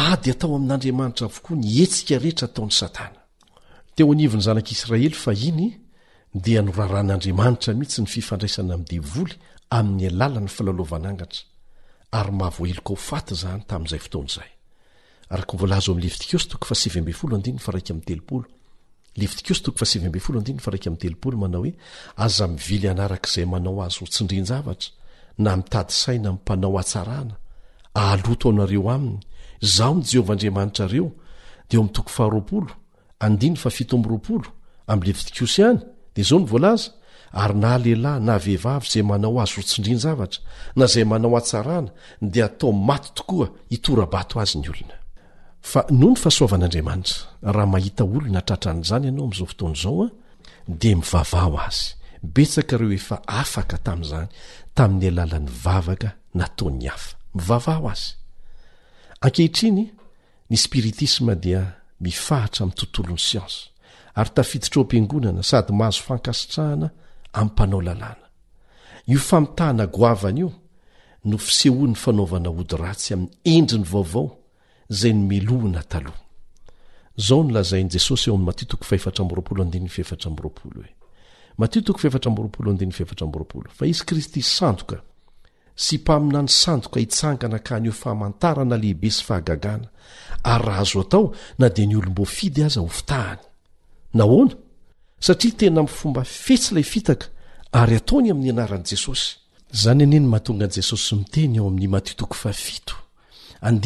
ady 0.00 0.28
ah, 0.28 0.32
atao 0.34 0.54
amin'andriamanitra 0.58 1.24
avokoa 1.30 1.54
nietsika 1.64 2.14
rehetra 2.24 2.46
ataony 2.48 2.72
satanateo 2.80 4.04
vny 4.10 4.22
zanak'israely 4.46 5.16
fa 5.24 5.32
in 5.48 5.56
dia 6.44 6.60
norarahan'andriamanitra 6.62 7.70
mihitsy 7.78 8.00
ny 8.02 8.08
fifandraisana 8.14 8.72
am 8.74 8.82
devoly 8.92 9.34
amin'ny 9.78 10.06
alalany 10.08 10.48
filalovananataztz 10.48 11.40
levitikosy 19.18 19.62
toko 19.62 19.78
fasibe 19.78 20.20
folo 20.20 20.38
adin 20.40 20.58
fa 20.60 20.70
raika 20.70 20.90
am'y 20.90 20.98
telopol 21.02 21.34
manao 21.36 21.62
hoe 21.64 21.72
aza 22.24 22.44
mivily 22.46 22.88
anarak'izay 22.92 23.46
manao 23.52 23.82
azy 23.84 23.98
rotsindrianjavatra 24.02 24.88
na 25.38 25.56
mitady 25.56 25.92
saina 26.02 26.30
panao 26.46 26.78
atsarana 26.82 27.34
alot 27.94 28.42
anaeo 28.48 28.90
any 28.94 29.08
zahon 29.76 30.02
jevritrare 30.10 31.00
deo 31.68 31.84
ahalevitikosand 34.90 35.80
zao 36.28 36.40
nylz 36.40 36.82
ary 37.42 37.54
naleilahy 37.64 38.20
navehivav 38.28 38.82
zay 38.92 39.02
manao 39.10 39.36
az 39.42 39.50
rotsindrianzavatra 39.56 40.40
na 40.76 40.84
zay 40.92 41.04
manao 41.04 41.34
atsarana 41.36 41.90
de 42.32 42.40
ataomaty 42.48 43.08
tokoa 43.18 43.46
itorabato 43.74 44.34
azy 44.42 44.56
ny 44.58 44.66
olona 44.72 44.96
fa 45.60 45.84
no 45.90 46.08
ny 46.10 46.16
fasoavan'andriamanitra 46.22 47.16
raha 47.54 47.66
mahita 47.72 48.04
olo 48.04 48.28
natratran'izany 48.32 49.04
ianao 49.08 49.24
ami'izao 49.24 49.46
fotona 49.50 49.72
izao 49.76 50.04
a 50.04 50.08
di 50.80 50.94
mivavaho 50.94 51.58
azy 51.66 51.80
betsaka 52.34 52.74
ireo 52.76 52.92
efa 52.98 53.16
afaka 53.40 53.76
tamin'izany 53.84 54.28
tamin'ny 54.76 55.08
alalan'ny 55.10 55.48
vavaka 55.64 56.10
nataony 56.34 56.86
hafa 56.88 57.16
mivavaho 57.36 57.84
azy 57.92 58.08
ankehitriny 59.24 59.84
ny 60.50 60.56
spiritisma 60.56 61.34
dia 61.34 61.62
mifahitra 62.00 62.64
ami'ny 62.64 62.76
tontolon'ny 62.78 63.20
siansy 63.28 63.60
ary 64.18 64.30
tafidotro 64.34 64.80
am-piangonana 64.82 65.42
sady 65.50 65.72
mahazo 65.78 66.02
fankasitrahana 66.06 66.88
ami'mpanao 67.38 67.82
lalàna 67.86 68.26
io 69.12 69.20
famitahana 69.28 69.86
goavana 69.94 70.38
io 70.40 70.50
no 71.24 71.36
fiseho 71.38 71.86
ny 71.86 71.94
fanaovana 72.02 72.48
ody 72.50 72.74
ratsy 72.76 73.12
amin'ny 73.14 73.32
endriny 73.54 73.84
vaovao 73.92 74.39
o 74.90 75.80
fa 83.70 83.82
izy 83.86 84.04
kristy 84.04 84.42
sandoka 84.42 84.98
sy 85.74 85.96
mpaminany 85.98 86.48
sandoka 86.48 87.00
hitsangana 87.00 87.58
ka 87.58 87.78
nyeo 87.80 87.92
fahamantarana 87.92 88.76
lehibe 88.76 89.10
sy 89.10 89.22
fahagagana 89.24 89.86
ary 90.42 90.64
raha 90.64 90.80
azo 90.82 91.00
atao 91.00 91.24
na 91.58 91.68
dia 91.68 91.86
ny 91.86 91.96
olombo 91.96 92.24
fidy 92.36 92.62
aza 92.64 92.80
hofitahany 92.80 93.40
nahoana 94.18 94.54
satria 95.26 95.52
tena 95.58 95.82
myfomba 95.86 96.22
fetsy 96.24 96.68
ilay 96.72 96.82
fitaka 96.92 97.26
ary 97.80 97.94
ataony 97.96 98.30
amin'ny 98.30 98.50
anaran' 98.54 98.84
jesosy 98.90 99.28
zany 99.80 100.02
anieny 100.04 100.26
mahatongan 100.26 100.70
jesosy 100.76 101.06
s 101.08 101.12
miteny 101.18 101.56
eo 101.58 101.68
amin'ny 101.68 101.96
a 101.96 103.09
nao 103.62 103.80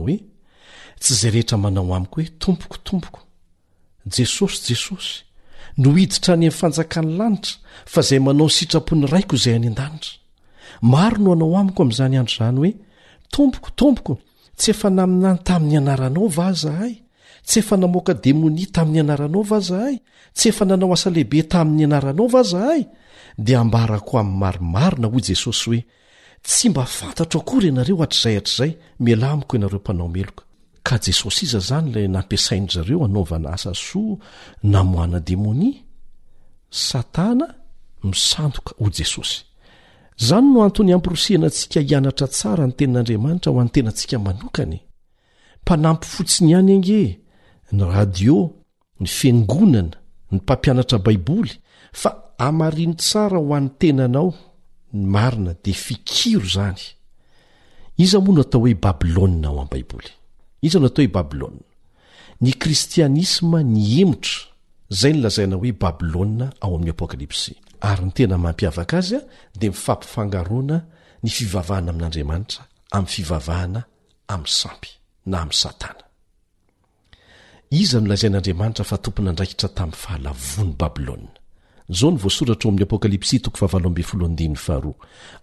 oe 0.00 0.20
tsy 1.00 1.14
zay 1.14 1.30
rehetra 1.30 1.56
manao 1.58 1.94
amiko 1.94 2.20
hoe 2.20 2.30
tompokotompoko 2.38 3.20
jesosy 4.16 4.68
jesosy 4.72 5.24
no 5.78 5.92
hiditra 5.96 6.34
any 6.34 6.44
amin'ny 6.46 6.58
fanjakan'ny 6.60 7.14
lanitra 7.18 7.52
fa 7.92 8.00
zay 8.08 8.18
manao 8.26 8.48
sitrapony 8.58 9.06
raiko 9.12 9.34
izay 9.38 9.54
any 9.58 9.66
an-danitra 9.70 10.14
maro 10.92 11.18
no 11.18 11.32
anao 11.40 11.56
amiko 11.62 11.80
amin'izany 11.82 12.14
andro 12.20 12.36
zany 12.38 12.58
hoe 12.62 12.72
tompoko 13.34 13.68
tompoko 13.80 14.14
tsy 14.58 14.68
efa 14.72 14.88
naminany 14.96 15.38
tamin'ny 15.48 15.78
anaranao 15.82 16.26
vazahay 16.38 16.92
tsy 17.46 17.58
efa 17.62 17.74
namoaka 17.80 18.12
demoni 18.24 18.64
tamin'ny 18.74 19.00
anaranao 19.04 19.42
vazahay 19.52 19.94
tsy 20.36 20.46
efa 20.50 20.64
nanao 20.68 20.92
asa 20.96 21.08
lehibe 21.14 21.40
tamin'ny 21.52 21.84
anaranao 21.88 22.26
vazahay 22.36 22.82
dia 23.38 23.60
ambarako 23.60 24.18
ami'ny 24.18 24.38
marimarina 24.42 25.06
ho 25.12 25.18
jesosy 25.28 25.64
hoe 25.66 25.84
tsy 26.42 26.68
mba 26.70 26.84
fantatro 26.98 27.40
akory 27.40 27.66
ianareo 27.68 28.02
atr'zay 28.06 28.34
hatr'zay 28.38 28.70
mialamiko 29.04 29.52
ianareo 29.56 29.80
mpanaomeloka 29.80 30.42
ka 30.82 30.96
jesosy 31.06 31.42
iza 31.46 31.60
zany 31.68 31.86
lay 31.94 32.06
nampiasain' 32.08 32.68
zareo 32.74 33.04
anaovana 33.04 33.48
asa 33.56 33.72
soa 33.74 34.16
namoana 34.62 35.20
demonia 35.20 35.82
satana 36.88 37.46
misandoka 38.10 38.70
ho 38.80 38.86
jesosy 38.98 39.38
zany 40.28 40.46
no 40.54 40.58
antony 40.68 40.92
ampirosihana 40.92 41.46
antsika 41.46 41.80
hianatra 41.80 42.26
tsara 42.34 42.66
ny 42.66 42.72
tenin'andriamanitra 42.78 43.50
ho 43.52 43.60
an'ny 43.60 43.72
tenantsika 43.74 44.18
manokany 44.18 44.78
mpanampy 45.62 46.06
fotsiny 46.14 46.50
iany 46.52 46.72
ange 46.76 47.00
ny 47.76 47.82
radio 47.96 48.36
ny 49.00 49.06
fengonana 49.18 49.94
ny 50.30 50.36
mpampianatra 50.42 50.98
baiboly 51.04 51.52
fa 52.00 52.10
amariny 52.40 52.94
tsara 52.96 53.36
ho 53.38 53.52
any 53.54 53.68
tenanao 53.80 54.28
ny 54.96 55.04
marina 55.14 55.52
de 55.64 55.72
fikiro 55.84 56.46
zany 56.54 56.80
iza 58.02 58.18
moa 58.24 58.34
no 58.40 58.40
atao 58.46 58.60
hoe 58.64 58.74
babilôa 58.84 59.28
ao 59.46 59.56
am 59.62 59.68
baiboly 59.72 60.08
iza 60.66 60.78
no 60.80 60.88
atao 60.88 61.02
hoe 61.04 61.12
babilôa 61.16 61.52
ny 62.44 62.50
kristianisma 62.62 63.58
ny 63.74 63.80
emotra 64.00 64.36
zay 65.00 65.12
ny 65.14 65.20
lazaina 65.24 65.54
oe 65.62 65.70
babilôa 65.82 66.46
ao 66.64 66.72
amn'nyapokps 66.76 67.40
aynenampiavkaazya 67.88 69.20
de 69.60 69.66
mifampifangarona 69.72 70.76
ny 71.24 71.28
fivavahana 71.36 71.90
amin'andriamanitra 71.92 72.62
an'ny 72.92 73.08
fivvahana 73.08 73.80
a'samp 74.28 74.84
zao 81.92 82.10
ny 82.14 82.20
voasoratraoamin'ny 82.22 82.84
apokalps 82.86 83.32
to 84.62 84.92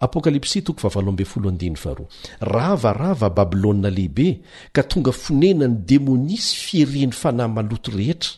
apokalpsi 0.06 0.62
tok 0.66 0.80
ravarava 2.42 3.30
babiloa 3.38 3.90
lehibe 3.96 4.28
ka 4.74 4.82
tonga 4.92 5.12
fonenany 5.24 5.76
demonia 5.90 6.40
sy 6.48 6.56
fierehn'ny 6.66 7.12
fanahy 7.22 7.52
maloto 7.56 7.90
rehetra 7.98 8.32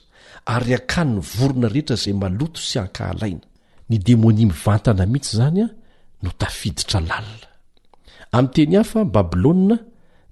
ary 0.55 0.71
akany 0.79 1.13
ny 1.17 1.21
vorona 1.33 1.67
rehetra 1.73 1.95
izay 1.99 2.13
maloto 2.23 2.59
sy 2.69 2.75
hankahalaina 2.81 3.45
ny 3.89 3.95
demonia 4.07 4.47
mivantana 4.51 5.05
mihitsy 5.11 5.33
izany 5.35 5.61
a 5.61 5.67
no 6.23 6.29
tafiditra 6.41 6.99
lalina 7.09 7.47
ami'teny 8.37 8.75
hafa 8.77 9.05
babilona 9.05 9.75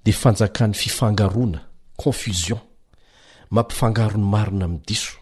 dia 0.04 0.14
fanjakan'ny 0.24 0.74
fifangaroana 0.82 1.60
konfizion 2.02 2.60
mampifangarony 3.54 4.26
marina 4.34 4.66
mi'y 4.72 4.82
diso 4.88 5.14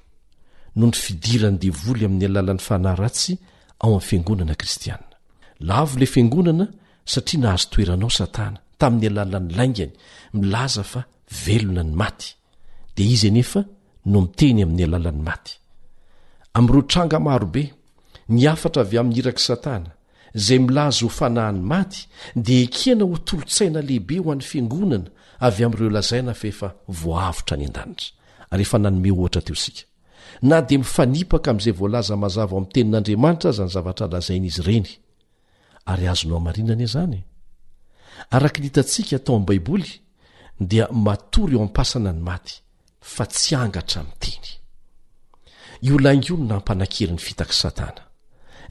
no 0.80 0.88
n 0.88 0.92
fidirany 1.06 1.58
dey 1.62 1.72
amin'ny 2.06 2.26
alaan'ny 2.30 2.60
anahrt 2.76 3.22
aoam'nnonanatiaalla 3.86 5.16
ngonana 6.30 6.66
saia 7.14 7.38
nahazotoeranaosatana 7.44 8.58
tamin'ny 8.82 9.08
alalany 9.14 9.50
laingany 9.58 9.92
milaza 10.40 10.84
fa 10.92 11.02
veona 11.46 11.84
nyatye 11.92 13.62
nomitenyamin'ny 14.12 14.84
alalan'nyaty 14.88 15.54
am'ireo 16.58 16.82
tranga 16.92 17.18
marobe 17.28 17.64
nyafatra 18.40 18.82
avy 18.86 18.98
amin'ny 19.02 19.20
irak' 19.22 19.40
satana 19.50 19.92
zay 20.46 20.60
milaza 20.66 21.02
hofanahany 21.08 21.60
maty 21.74 22.00
di 22.48 22.60
kina 22.78 23.04
hotolotsaina 23.12 23.80
lehibe 23.88 24.16
ho 24.24 24.28
an'ny 24.34 24.42
fiangonana 24.52 25.08
avy 25.48 25.62
amn'ireo 25.68 25.90
lazaina 25.98 26.34
faeftra 26.34 26.76
na 30.50 30.58
dia 30.68 30.78
mifanipaka 30.80 31.48
amin'izay 31.52 31.74
voalaza 31.80 32.16
mazava 32.24 32.54
o 32.56 32.60
mi'ny 32.62 32.72
tenin'andriamanitra 32.76 33.50
aza 33.52 33.64
ny 33.68 33.72
zavatra 33.76 34.06
lazaina 34.14 34.46
izy 34.52 34.62
ireny 34.64 34.88
ary 35.92 36.06
azono 36.14 36.34
amarinana 36.40 36.86
zany 36.94 37.20
araka 38.38 38.60
n 38.62 38.66
itantsika 38.70 39.14
atao 39.20 39.34
amin'n 39.36 39.46
baiboly 39.50 39.90
dia 40.72 40.86
matory 41.06 41.54
eo 41.56 41.62
ampasana 41.68 42.12
ny 42.18 42.22
maty 42.30 42.56
fa 43.14 43.24
tsy 43.34 43.54
angatra 43.64 44.00
miteny 44.10 44.48
iolaingo 45.88 46.34
no 46.40 46.46
nampanan-kery 46.52 47.14
ny 47.16 47.22
fitak 47.28 47.52
satana 47.62 48.04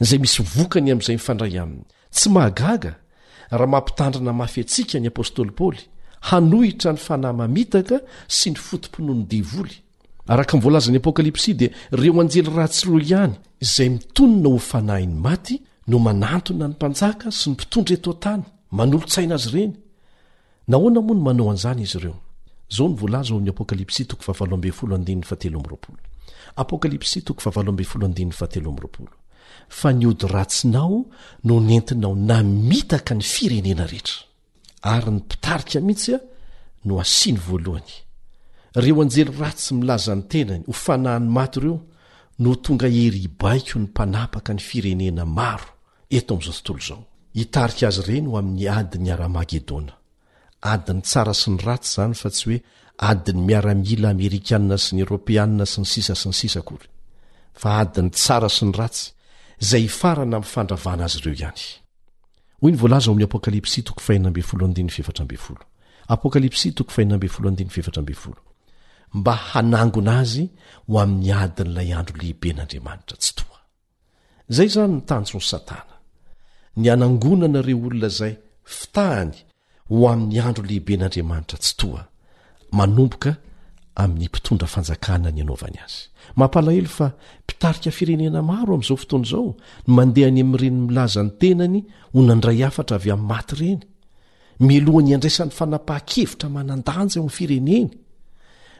zay 0.08 0.18
misy 0.22 0.40
vokanyamn'zay 0.54 1.16
indray 1.18 1.54
any 1.64 1.76
tsy 2.16 2.28
mahagaga 2.34 2.92
raha 3.58 3.68
mampitandrina 3.74 4.32
mafy 4.42 4.60
atsika 4.64 4.96
ny 5.00 5.08
apôstôly 5.10 5.52
paoly 5.58 5.82
hanohitra 6.28 6.90
ny 6.94 7.00
fanahy 7.06 7.34
mamitaka 7.40 7.96
sy 8.36 8.46
ny 8.50 8.56
fotomponohany 8.66 9.26
devoly 9.34 9.74
araka 10.26 10.56
myvolazany 10.56 10.96
apokalypsy 10.96 11.54
dia 11.54 11.70
reo 11.92 12.20
anjely 12.20 12.50
ratsiro 12.56 12.98
ihany 12.98 13.32
izay 13.60 13.88
mitoninao 13.88 14.52
ho 14.52 14.58
fanahi 14.58 15.06
ny 15.06 15.14
maty 15.26 15.62
no 15.88 15.98
manantona 15.98 16.68
ny 16.68 16.74
mpanjaka 16.74 17.30
sy 17.30 17.50
ny 17.50 17.52
mpitondry 17.54 17.94
eto 17.98 18.12
tany 18.24 18.42
manolontsaina 18.72 19.34
azy 19.34 19.48
reny 19.54 19.74
naona 20.68 21.00
mono 21.00 21.20
manao 21.26 21.50
anizany 21.50 21.82
izy 21.82 21.98
ireoo 21.98 22.20
fa 29.68 29.92
niody 29.92 30.26
ratsinao 30.26 31.04
no 31.44 31.60
nentinao 31.60 32.14
namitaka 32.14 33.14
ny 33.14 33.22
firenena 33.22 33.86
rehetra 33.86 34.14
ary 34.82 35.10
ny 35.10 35.16
mpitarika 35.18 35.80
mitsya 35.80 36.20
no 36.84 37.00
asiany 37.00 37.40
vah 37.46 37.80
reo 38.76 39.00
anjely 39.02 39.24
ratsy 39.38 39.74
milaza 39.74 40.14
ny 40.14 40.22
tenany 40.30 40.62
ho 40.66 40.72
fanahiny 40.72 41.28
maty 41.30 41.58
ireo 41.60 41.80
no 42.38 42.54
tonga 42.54 42.88
herybaiko 42.90 43.78
ny 43.78 43.84
mpanapaka 43.86 44.52
ny 44.54 44.58
firenena 44.60 45.24
maro 45.26 45.66
eto 46.10 46.34
amin'izao 46.34 46.62
tontolo 46.62 46.78
izao 46.78 47.04
hitarika 47.38 47.86
azy 47.88 48.00
ireny 48.02 48.26
ho 48.30 48.38
amin'ny 48.38 48.68
adiny 48.68 49.10
aramagedona 49.14 49.92
adiny 50.60 51.00
tsara 51.06 51.34
sy 51.34 51.50
ny 51.50 51.58
ratsy 51.66 51.94
zany 51.94 52.14
fa 52.14 52.30
tsy 52.30 52.48
hoe 52.48 52.58
adiny 53.10 53.40
miaramila 53.48 54.08
amerikanina 54.10 54.76
sy 54.84 54.90
ny 54.96 55.00
eropeaina 55.06 55.64
sy 55.72 55.78
ny 55.80 55.86
sisa 55.94 56.14
sy 56.20 56.28
ny 56.28 56.34
sisa 56.40 56.60
kory 56.68 56.88
fa 57.60 57.78
adiny 57.78 58.10
tsara 58.10 58.48
sy 58.56 58.64
ny 58.66 58.72
ratsy 58.78 59.06
izay 59.62 59.82
hifarana 59.86 60.36
am 60.36 60.42
fandravana 60.42 61.04
azy 61.04 61.18
ireo 61.22 61.34
ihany 61.34 61.54
mba 69.14 69.32
hanangona 69.54 70.12
azy 70.22 70.44
ho 70.90 70.96
amin'ny 71.02 71.30
adin'ilay 71.42 71.88
andro 71.98 72.16
lehiben'andriamanitra 72.20 73.16
tsy 73.22 73.32
toa 73.38 73.58
izay 74.52 74.68
zany 74.74 74.94
ny 74.98 75.02
tanjony 75.08 75.46
satana 75.52 75.94
ny 76.80 76.86
anangonana 76.94 77.58
ireo 77.62 77.76
olona 77.88 78.08
zay 78.18 78.32
fitahany 78.78 79.34
ho 79.94 80.02
amin'ny 80.12 80.38
andro 80.46 80.62
lehiben'andriamanitra 80.70 81.56
tsy 81.62 81.72
toa 81.80 82.02
manomboka 82.78 83.30
amin'ny 84.02 84.26
mpitondra 84.30 84.68
fanjakana 84.74 85.28
ny 85.34 85.40
anaovany 85.44 85.78
azy 85.84 86.00
mampalahelo 86.38 86.90
fa 86.98 87.06
mpitarika 87.44 87.90
firenena 87.98 88.40
maro 88.50 88.70
amin'izao 88.74 88.96
fotoana 89.02 89.26
izao 89.28 89.44
no 89.86 89.92
mandeha 89.96 90.26
any 90.30 90.40
amin'ireny 90.44 90.78
milaza 90.88 91.20
ny 91.26 91.30
tenany 91.40 91.78
ho 92.14 92.18
nandray 92.28 92.60
afatra 92.68 92.94
avy 92.98 93.08
amin'ny 93.14 93.30
maty 93.32 93.54
reny 93.60 93.82
milohany 94.68 95.08
iandraisan'ny 95.12 95.52
fanapaha-kevitra 95.58 96.46
manan-danjy 96.56 97.16
any 97.20 97.30
fireneny 97.38 97.80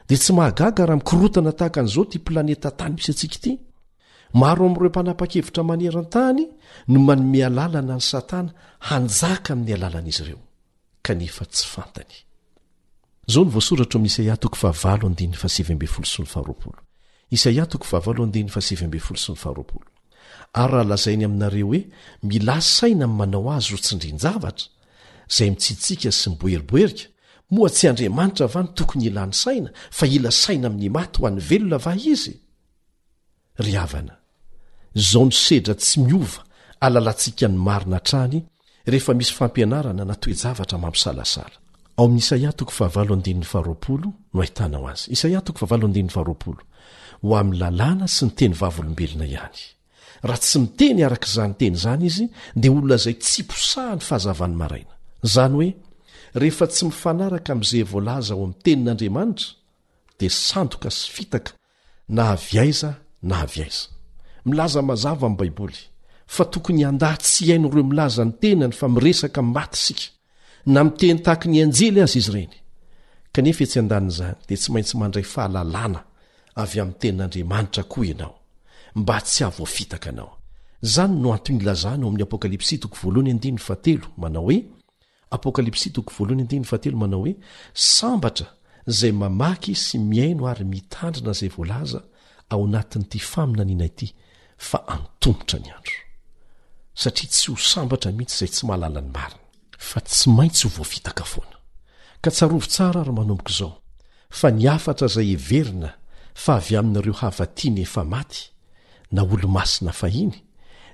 dia 0.07 0.17
tsy 0.21 0.31
mahagaga 0.37 0.83
raha 0.85 0.95
mikorotana 1.01 1.51
tahaka 1.59 1.77
an'izao 1.81 2.05
ty 2.09 2.17
planeta 2.27 2.69
tany 2.79 2.93
misy 2.97 3.11
antsika 3.13 3.35
ity 3.39 3.51
maro 4.41 4.63
amiro 4.69 4.87
mpanapa-kevitra 4.93 5.61
manerantany 5.71 6.43
no 6.91 6.99
manome 7.07 7.41
alalana 7.49 7.93
any 7.99 8.05
satana 8.11 8.49
hanjaka 8.89 9.49
amin'ny 9.55 9.73
alalanaizy 9.75 10.21
ireosy 10.23 10.41
ary 20.61 20.71
raha 20.71 20.89
lazainy 20.91 21.23
aminareo 21.29 21.67
hoe 21.71 21.79
mila 22.29 22.55
saina 22.77 23.03
amy 23.07 23.15
manao 23.19 23.47
azy 23.55 23.69
ro 23.73 23.77
tsindrinjavatra 23.85 24.65
zay 25.35 25.47
mitsidntsika 25.53 26.09
sy 26.19 26.25
miboeriboerika 26.33 27.05
moa 27.49 27.69
tsy 27.69 27.87
andriamanitra 27.89 28.47
vano 28.53 28.69
tokony 28.77 29.05
ila 29.09 29.25
ny 29.25 29.33
saina 29.41 29.69
fa 29.97 30.05
ila 30.15 30.31
saina 30.43 30.67
amin'ny 30.67 30.89
maty 30.95 31.17
ho 31.21 31.25
any 31.29 31.39
velona 31.49 31.77
va 31.85 31.93
izy 32.11 32.33
ryavana 33.65 34.15
zao 35.09 35.25
nysedra 35.29 35.75
tsy 35.81 35.95
miova 36.05 36.41
alalantsika 36.85 37.47
ny 37.51 37.57
marina 37.67 37.99
trany 38.07 38.39
rehefa 38.89 39.13
misy 39.19 39.33
fampianarana 39.37 40.03
natoejavatra 40.09 40.77
mampisalasalaho'llna 40.77 42.21
sy 48.07 48.25
ny 48.25 48.29
teny 48.39 48.55
vavolombelona 48.61 49.25
ihany 49.35 49.61
raha 50.27 50.41
tsy 50.43 50.57
miteny 50.63 50.99
arak'izanyteny 51.07 51.75
zany 51.83 52.05
izy 52.09 52.25
dia 52.61 52.71
olonazay 52.71 53.15
tsy 53.23 53.41
posaha 53.51 53.93
ny 53.97 54.01
fahazavany 54.09 54.55
maraina 54.61 54.93
zany 55.33 55.55
oe 55.61 55.69
rehefa 56.39 56.65
tsy 56.71 56.83
mifanaraka 56.85 57.49
am'izay 57.55 57.83
voalaza 57.91 58.33
ho 58.37 58.41
ami'ny 58.45 58.57
tenin'andriamanitra 58.65 59.47
dia 60.19 60.29
sandoka 60.47 60.89
sy 60.99 61.07
fitaka 61.15 61.51
na 62.15 62.23
aviaiza 62.35 62.89
na 63.29 63.35
avy 63.45 63.59
aiza 63.65 63.87
milaza 64.47 64.79
mazava 64.89 65.25
amiy 65.27 65.37
baiboly 65.39 65.79
fa 66.35 66.43
tokony 66.53 66.81
andah 66.89 67.15
tsy 67.23 67.39
ihaino 67.45 67.67
ireo 67.71 67.85
milaza 67.91 68.21
ny 68.27 68.31
tenany 68.41 68.73
fa 68.79 68.87
miresaka 68.95 69.39
mimaty 69.45 69.77
sika 69.85 70.07
na 70.73 70.79
miteny 70.85 71.19
tahaky 71.25 71.47
ny 71.53 71.57
anjely 71.63 71.99
azy 72.05 72.17
izy 72.21 72.29
ireny 72.31 72.53
kanefa 73.33 73.61
etsy 73.65 73.77
an-daniny 73.81 74.11
izany 74.13 74.35
dia 74.47 74.59
tsy 74.61 74.69
maintsy 74.73 74.93
mandray 75.01 75.25
fahalalàna 75.33 75.99
avy 76.61 76.77
amin'ny 76.83 76.99
tenin'andriamanitra 77.01 77.83
koa 77.91 78.05
ianao 78.11 78.33
mba 78.99 79.15
tsy 79.27 79.39
havoafitaka 79.45 80.07
anao 80.11 80.31
izany 80.87 81.13
no 81.21 81.27
antony 81.37 81.59
lazano 81.67 82.03
amin'ny 82.07 82.23
apokalyps 82.27 82.69
ae 84.27 84.57
apokalipsy 85.31 85.91
toko 85.91 86.13
voalohany 86.17 86.41
andininy 86.43 86.65
fatelo 86.71 86.97
manao 86.97 87.21
hoe 87.25 87.35
sambatra 87.73 88.47
izay 88.91 89.11
mamaky 89.21 89.73
sy 89.85 89.97
miaino 90.09 90.47
ary 90.47 90.65
mitandrina 90.73 91.31
izay 91.35 91.49
voalaza 91.57 92.01
ao 92.51 92.61
anatin'ity 92.67 93.19
famina 93.31 93.63
ny 93.65 93.71
iana 93.73 93.87
yty 93.89 94.07
fa 94.69 94.79
antomotra 94.95 95.57
ny 95.59 95.69
andro 95.77 95.97
satria 97.01 97.29
tsy 97.31 97.47
ho 97.51 97.55
sambatra 97.71 98.11
mihitsy 98.11 98.35
izay 98.35 98.51
tsy 98.53 98.63
mahalala 98.67 99.01
ny 99.01 99.11
marina 99.17 99.41
fa 99.89 99.99
tsy 100.07 100.29
maintsy 100.37 100.63
ho 100.67 100.71
voavitaka 100.77 101.23
foana 101.33 101.57
ka 102.23 102.29
tsarovy 102.31 102.67
tsara 102.73 102.99
aryo 103.01 103.13
manomboka 103.19 103.51
izao 103.53 103.73
fa 104.39 104.47
ny 104.51 104.63
afatra 104.75 105.07
izay 105.09 105.27
heverina 105.35 105.91
fa 106.43 106.53
avy 106.59 106.73
amin'ireo 106.79 107.15
havatiany 107.21 107.81
efa 107.87 108.03
maty 108.13 108.41
na 109.11 109.21
olo-masina 109.33 109.91
fahiny 110.01 110.35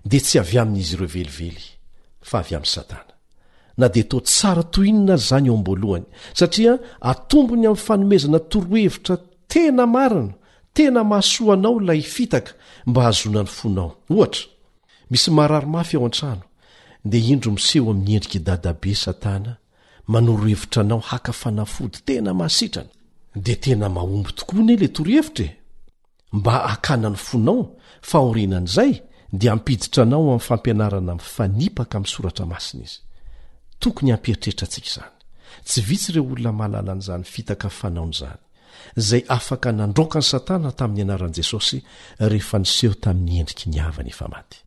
dia 0.09 0.23
tsy 0.25 0.39
avy 0.41 0.57
amin'izy 0.61 0.95
ireo 0.95 1.09
velively 1.15 1.67
fa 2.29 2.38
avy 2.41 2.55
amin'ny 2.55 2.73
satana 2.75 3.11
na 3.78 3.88
dia 3.88 4.03
tot 4.03 4.26
tsara 4.28 4.63
toinona 4.74 5.13
azy 5.13 5.24
izany 5.26 5.47
eo 5.49 5.55
amboalohany 5.59 6.05
satria 6.39 6.74
atombony 7.11 7.65
amin'ny 7.65 7.84
fanomezana 7.88 8.39
torohevitra 8.51 9.15
tena 9.51 9.86
marina 9.95 10.34
tena 10.76 11.01
mahasoanao 11.11 11.76
lay 11.88 12.01
fitaka 12.13 12.51
mba 12.89 12.99
hazona 13.07 13.39
ny 13.43 13.47
fonao 13.57 13.89
ohatra 14.13 14.43
misy 15.11 15.30
mahararomafy 15.36 15.95
eo 15.97 16.05
an-trano 16.07 16.43
dia 17.11 17.26
indro 17.34 17.49
miseho 17.57 17.88
amin'ny 17.93 18.13
endrika 18.17 18.39
dadabe 18.47 18.91
satana 19.03 19.51
manorohevitra 20.11 20.80
anao 20.84 21.01
hakafanafody 21.09 21.97
tena 22.07 22.30
mahasitrana 22.39 22.91
dia 23.45 23.55
tena 23.63 23.86
mahombo 23.95 24.30
tokoanye 24.38 24.74
ila 24.78 24.88
torohevitra 24.97 25.45
e 25.47 25.55
mba 26.38 26.53
hakanany 26.72 27.17
fonao 27.28 27.61
fahorinan'izay 28.09 28.93
dia 29.39 29.51
hampiditra 29.53 30.01
anao 30.03 30.24
amin'ny 30.30 30.45
fampianarana 30.47 31.13
mi'ny 31.15 31.28
fanipaka 31.34 31.93
ami'ny 31.97 32.11
soratra 32.15 32.45
masina 32.53 32.84
izy 32.89 32.99
tokony 33.82 34.11
ampieritreritra 34.13 34.63
antsika 34.67 34.89
izany 35.01 35.11
tsy 35.67 35.82
vitsy 35.89 36.11
ireo 36.11 36.23
olona 36.32 36.51
mahalalan' 36.59 37.01
izany 37.05 37.25
fitaka 37.34 37.69
fanaon' 37.79 38.11
izany 38.17 38.39
zay 39.07 39.21
afaka 39.38 39.69
nandrokany 39.79 40.25
satana 40.32 40.69
tamin'ny 40.79 41.03
anaran'i 41.07 41.36
jesosy 41.39 41.77
rehefa 42.32 42.57
niseho 42.63 42.93
tamin'ny 43.05 43.39
endriky 43.41 43.65
niavany 43.73 44.09
efamaty 44.13 44.57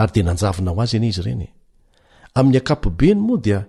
ary 0.00 0.12
da 0.16 0.22
nanjavnao 0.28 0.76
azy 0.84 0.96
any 1.00 1.08
izy 1.12 1.22
reny 1.28 1.46
amin'ny 2.38 2.58
akapobeny 2.62 3.20
moa 3.26 3.40
dia 3.44 3.60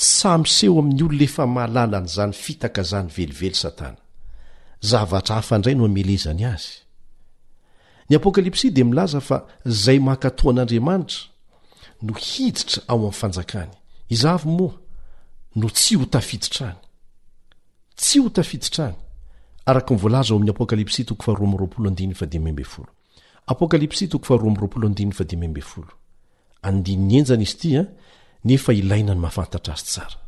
tsamyseho 0.00 0.74
amin'ny 0.80 1.02
olona 1.06 1.24
efa 1.28 1.44
mahalalan' 1.56 2.08
izany 2.10 2.34
fitaka 2.44 2.82
zany 2.92 3.08
velively 3.16 3.52
satana 3.64 4.00
zvtra 4.90 5.34
afandray 5.42 5.74
nomelezany 5.78 6.42
azy 6.54 6.70
ny 8.08 8.14
apokalpsi 8.18 8.66
dia 8.76 8.84
milaza 8.90 9.20
fa 9.28 9.36
zay 9.84 9.98
mahkatoan'andriamanitra 10.08 11.20
no 12.06 12.12
hiditra 12.28 12.78
ao 12.90 12.96
amin'nyfanjakany 13.00 13.74
izaavy 14.08 14.48
moa 14.50 14.74
no 15.56 15.68
tsy 15.70 15.96
ho 15.96 16.06
tafiditra 16.06 16.66
any 16.70 16.78
tsy 17.98 18.18
ho 18.22 18.28
tafiditrany 18.30 18.94
araka 19.66 19.94
nivolaza 19.94 20.34
hoami'ny 20.34 20.50
apokalps 23.46 24.02
andininy 26.66 27.18
enjany 27.20 27.42
izy 27.44 27.54
itya 27.56 27.80
ah, 27.82 27.86
nefa 28.44 28.72
ilaina 28.72 29.14
ny 29.14 29.20
mahafantatra 29.22 29.72
azy 29.74 29.84
tsara 29.92 30.18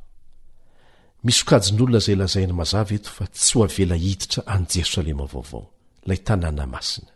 misy 1.24 1.42
okajon'olona 1.44 1.98
zay 2.06 2.16
lazaiany 2.20 2.54
mazava 2.60 2.92
eto 2.98 3.10
fa 3.16 3.24
tsy 3.26 3.52
ho 3.56 3.60
avela 3.66 3.96
hiditra 4.04 4.40
any 4.54 4.64
jerosalema 4.72 5.24
vaovao 5.32 5.64
lay 6.08 6.18
tanàna 6.26 6.64
masinao 6.72 7.12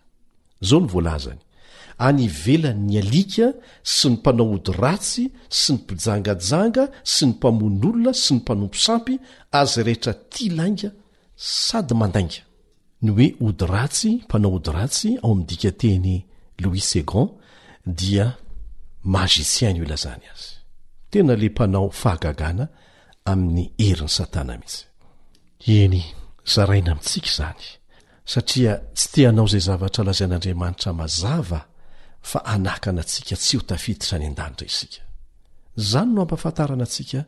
any 1.99 2.29
velany 2.29 2.81
ny 2.87 2.99
alika 2.99 3.51
sy 3.83 4.09
ny 4.13 4.17
mpanao 4.19 4.47
hody 4.55 4.73
ratsy 4.81 5.25
sy 5.49 5.75
ny 5.77 5.83
mpijangajanga 5.83 6.87
sy 7.13 7.27
ny 7.29 7.33
mpamon' 7.35 7.81
olona 7.89 8.13
sy 8.17 8.35
ny 8.37 8.41
mpanompo 8.41 8.79
sampy 8.79 9.19
azy 9.61 9.83
rehetra 9.87 10.15
tia 10.29 10.55
lainga 10.57 10.91
sady 11.37 11.95
mandainga 11.99 12.41
ny 13.03 13.11
hoe 13.15 13.29
odyratsy 13.49 14.13
mpanao 14.25 14.51
hody 14.57 14.73
ratsy 14.77 15.11
ao 15.23 15.33
amin'ny 15.33 15.49
dika 15.49 15.73
teny 15.73 16.25
louis 16.63 16.87
segon 16.93 17.29
dia 17.87 18.33
magisieny 19.05 19.83
o 19.83 19.89
lazany 19.89 20.25
azy 20.33 20.49
tena 21.11 21.37
le 21.37 21.49
mpanao 21.49 21.91
fahagagana 21.91 22.69
amin'ny 23.25 23.71
herin'ny 23.79 24.09
satana 24.19 24.59
mihitsy 24.61 24.85
eny 25.85 26.01
zaraina 26.47 26.93
amitsika 26.93 27.31
zany 27.37 27.63
satria 28.25 28.79
tsy 28.95 29.07
teanao 29.15 29.47
zay 29.51 29.61
zavatra 29.61 30.05
lazain'andriamanitra 30.07 30.93
mazava 30.93 31.67
ny 32.23 32.65
no 36.15 36.23
ampafntarna 36.23 36.83
asika 36.85 37.25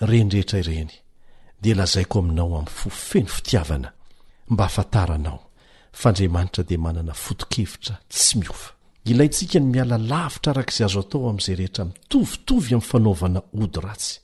renrehetra 0.00 0.58
ieydeiy 0.58 0.88
ilantsika 9.12 9.60
ny 9.60 9.66
miala 9.70 9.98
lavitra 10.00 10.52
arakizay 10.52 10.86
azo 10.86 11.00
atao 11.04 11.28
am'zay 11.30 11.54
rehetra 11.56 11.84
mitovitovy 11.84 12.74
am'ny 12.74 12.88
fanaovana 12.90 13.40
dy 13.74 13.80
ratsy 13.80 14.16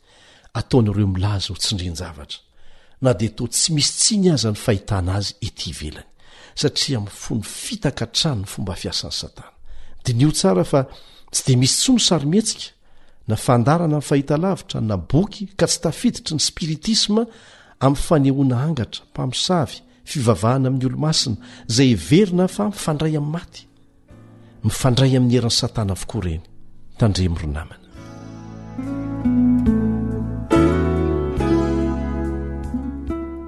ton'ireoza 0.71 1.85
iin 1.85 3.15
deto 3.21 3.45
tsy 3.53 3.69
misy 3.75 3.93
tsiny 4.03 4.29
azanyahitna 4.35 5.15
azy 5.17 5.31
ety 5.49 5.71
velany 5.81 6.09
satria 6.57 7.01
mifony 7.01 7.43
fitaka 7.45 8.07
trano 8.09 8.41
ny 8.43 8.47
fomba 8.49 8.75
fiasan'ny 8.75 9.17
satana 9.21 9.53
dia 10.05 10.15
ny 10.15 10.27
o 10.29 10.33
tsara 10.33 10.65
fa 10.65 10.85
tsy 11.31 11.43
dia 11.47 11.57
misy 11.61 11.77
tsoa 11.77 11.95
no 11.97 12.05
sarymihetsika 12.09 12.71
na 13.29 13.37
fandarana 13.45 13.99
ny 14.01 14.07
fahita 14.09 14.37
lavitra 14.45 14.81
na 14.81 14.97
boky 15.11 15.45
ka 15.59 15.67
tsy 15.69 15.79
tafiditry 15.85 16.35
ny 16.37 16.43
spiritisma 16.51 17.23
amin'ny 17.85 18.03
fanehoana 18.07 18.57
angatra 18.67 19.03
mpamosavy 19.11 19.77
fivavahana 20.11 20.67
amin'ny 20.69 20.87
olo-masina 20.89 21.37
izay 21.71 21.91
verina 22.09 22.45
fa 22.55 22.65
mifandray 22.73 23.13
amin'ny 23.19 23.35
maty 23.37 23.63
mifandray 24.67 25.13
amin'ny 25.19 25.35
heran'ny 25.39 25.59
satana 25.61 25.93
avokoa 25.97 26.21
reny 26.27 26.43
tandremy 27.01 27.37
ronamina 27.41 27.89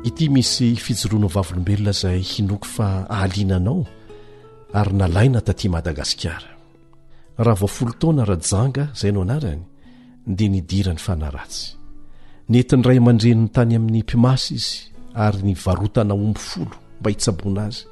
ity 0.09 0.25
misy 0.35 0.69
fijoroano 0.85 1.29
vavolombelona 1.35 1.93
izay 1.97 2.21
hinoky 2.33 2.69
fa 2.75 2.87
ahaliananao 3.15 3.81
ary 4.75 4.93
nalaina 5.01 5.41
taty 5.47 5.67
madagasikara 5.75 6.51
raha 7.47 7.61
vaofolo 7.63 7.93
taona 8.01 8.23
rajanga 8.31 8.85
izay 8.97 9.13
no 9.15 9.21
anarany 9.27 9.63
dia 10.37 10.49
nidira 10.55 10.93
ny 10.97 11.01
fanahyratsy 11.07 11.63
netiny 12.53 12.83
ray 12.89 13.01
mandrenny 13.09 13.49
tany 13.57 13.73
amin'ny 13.79 14.03
mpimasy 14.07 14.51
izy 14.59 14.75
ary 15.25 15.41
ny 15.49 15.53
varotana 15.65 16.13
ombo 16.25 16.41
folo 16.51 16.77
mba 17.01 17.09
hitsabona 17.13 17.61
azy 17.69 17.83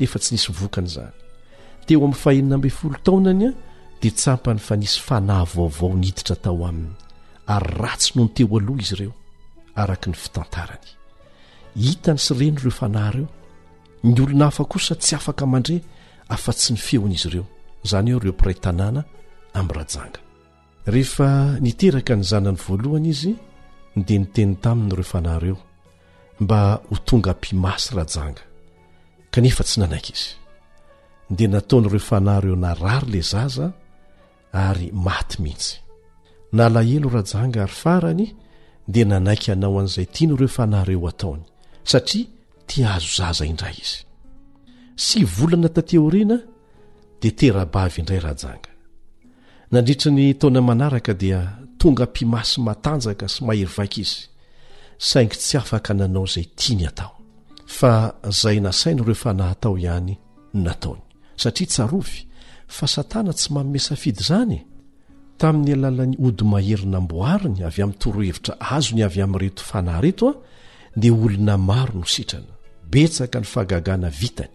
nefa 0.00 0.16
tsy 0.22 0.30
nisy 0.34 0.50
vokana 0.60 0.86
izany 0.90 1.14
teo 1.86 1.98
amin'ny 2.04 2.20
fahenina 2.24 2.56
mbe 2.60 2.70
folo 2.78 2.98
taonany 3.06 3.44
a 3.48 3.52
dia 4.00 4.12
tsampany 4.20 4.60
fa 4.66 4.74
nisy 4.80 5.00
fanahy 5.08 5.46
vaovao 5.56 5.90
nhiditra 6.00 6.36
tao 6.44 6.60
aminy 6.70 6.92
ary 7.54 7.72
ratsy 7.82 8.08
noho 8.14 8.24
nyteo 8.28 8.56
aloha 8.60 8.80
izy 8.84 8.94
ireo 8.96 9.12
araka 9.82 10.06
ny 10.10 10.16
fitantarany 10.22 10.86
hitany 11.86 12.20
sy 12.24 12.30
reny 12.38 12.58
ireo 12.60 12.74
fanahyreo 12.80 13.26
ny 14.04 14.12
olona 14.24 14.44
hafa 14.52 14.64
kosa 14.72 14.92
tsy 15.02 15.12
afaka 15.18 15.44
mandrey 15.54 15.80
afa-tsy 16.28 16.70
nifeona 16.76 17.12
izy 17.16 17.28
ireo 17.28 17.46
izany 17.84 18.08
eo 18.12 18.18
reo 18.22 18.34
pirèy 18.40 18.58
tanàna 18.64 19.00
amin'ny 19.58 19.74
rajanga 19.78 20.20
rehefa 20.92 21.28
niteraka 21.64 22.14
ny 22.18 22.24
zanany 22.30 22.58
voalohany 22.66 23.08
izy 23.14 23.32
dia 24.06 24.18
niteny 24.22 24.52
taminyireo 24.64 25.10
fanahyreo 25.12 25.56
mba 26.42 26.58
ho 26.90 26.96
tonga 27.08 27.32
mpimasy 27.38 27.88
rajanga 27.98 28.42
kanefa 29.32 29.62
tsy 29.66 29.76
nanaiky 29.80 30.12
izy 30.18 30.28
dia 31.36 31.48
nataonyireo 31.52 32.02
fanahyreo 32.10 32.56
narary 32.64 33.08
lay 33.12 33.24
zaza 33.32 33.66
ary 34.66 34.88
maty 35.06 35.36
mihitsy 35.42 35.72
nalahelo 36.56 37.08
rajanga 37.16 37.58
ary 37.64 37.76
farany 37.82 38.24
dia 38.92 39.04
nanaiky 39.12 39.48
hanao 39.52 39.78
an'izay 39.80 40.06
tia 40.14 40.26
ny 40.28 40.34
ireo 40.36 40.50
fanahyreo 40.58 41.08
ataony 41.12 41.42
satria 41.90 42.24
ti 42.68 42.76
azo 42.94 43.10
zaza 43.18 43.44
indray 43.52 43.76
izy 43.86 44.07
sy 45.04 45.20
volana 45.38 45.68
tateorina 45.76 46.36
d 47.20 47.24
eainray 47.26 48.18
ahnandritra 48.20 50.10
ny 50.16 50.24
taona 50.40 50.60
anaraka 50.74 51.12
dia 51.22 51.40
tonga 51.80 52.04
mpimasy 52.10 52.56
matanjaka 52.66 53.26
sy 53.34 53.40
maheryaika 53.46 53.98
izy 54.04 54.20
saingy 55.08 55.30
tsy 55.42 55.56
af 55.60 55.70
naaoayay 55.94 56.78
ny 60.08 60.14
eohhnataony 60.54 61.00
satria 61.42 61.66
tsaroy 61.72 62.08
fa 62.74 62.86
satana 62.94 63.32
tsy 63.38 63.48
maomesafidy 63.54 64.22
zany 64.30 64.58
tamin'ny 65.40 65.72
alalan'ny 65.76 66.16
ody 66.26 66.44
maherina 66.54 66.98
mboariny 67.06 67.60
avy 67.68 67.80
am'nytorohevira 67.84 68.52
azony 68.76 69.00
aya'edolona 69.06 71.52
ao 71.52 71.86
no 71.98 72.04
sitrana 72.14 72.52
betsaka 72.90 73.36
ny 73.40 73.44
fahgagana 73.54 74.08
vitany 74.20 74.54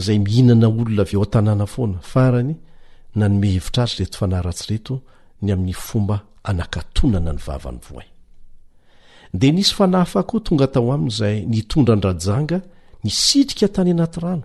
zay 0.00 0.18
mihinana 0.18 0.68
olona 0.68 1.04
vo 1.10 1.20
a-tnàna 1.24 1.66
foana 1.74 1.98
farany 2.12 2.54
na 3.18 3.26
nymehevitra 3.32 3.82
azy 3.84 3.94
reto 4.00 4.16
fanaratsreto 4.20 4.94
ny 5.42 5.48
amin'ny 5.54 5.74
fomba 5.86 6.16
nna 6.52 6.64
ny 7.20 7.38
vvny 7.46 8.08
ade 9.34 9.46
nisy 9.56 9.72
fanafako 9.78 10.36
tonga 10.46 10.66
tao 10.74 10.90
amin'zay 10.96 11.36
nitondra 11.52 11.94
ndrajanga 11.96 12.58
ni 13.02 13.10
sitrika 13.24 13.68
tany 13.74 13.90
anaty 13.94 14.18
rano 14.24 14.44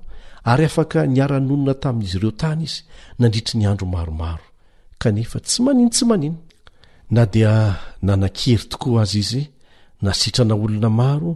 ary 0.51 0.65
afaka 0.69 0.99
nyara-nonona 1.15 1.73
tamin'izy 1.83 2.15
ireo 2.17 2.33
tany 2.41 2.61
izy 2.67 2.79
nandritra 3.19 3.55
ny 3.59 3.65
andro 3.69 3.87
maromaro 3.95 4.45
knefa 5.01 5.37
tsy 5.45 5.57
manino 5.65 5.89
tsy 5.93 6.05
manino 6.09 6.37
na 7.15 7.23
dia 7.33 7.51
nanakery 8.05 8.65
tokoa 8.71 9.01
azy 9.03 9.19
izy 9.23 9.41
nasitrana 10.05 10.53
olona 10.63 10.89
maro 11.01 11.31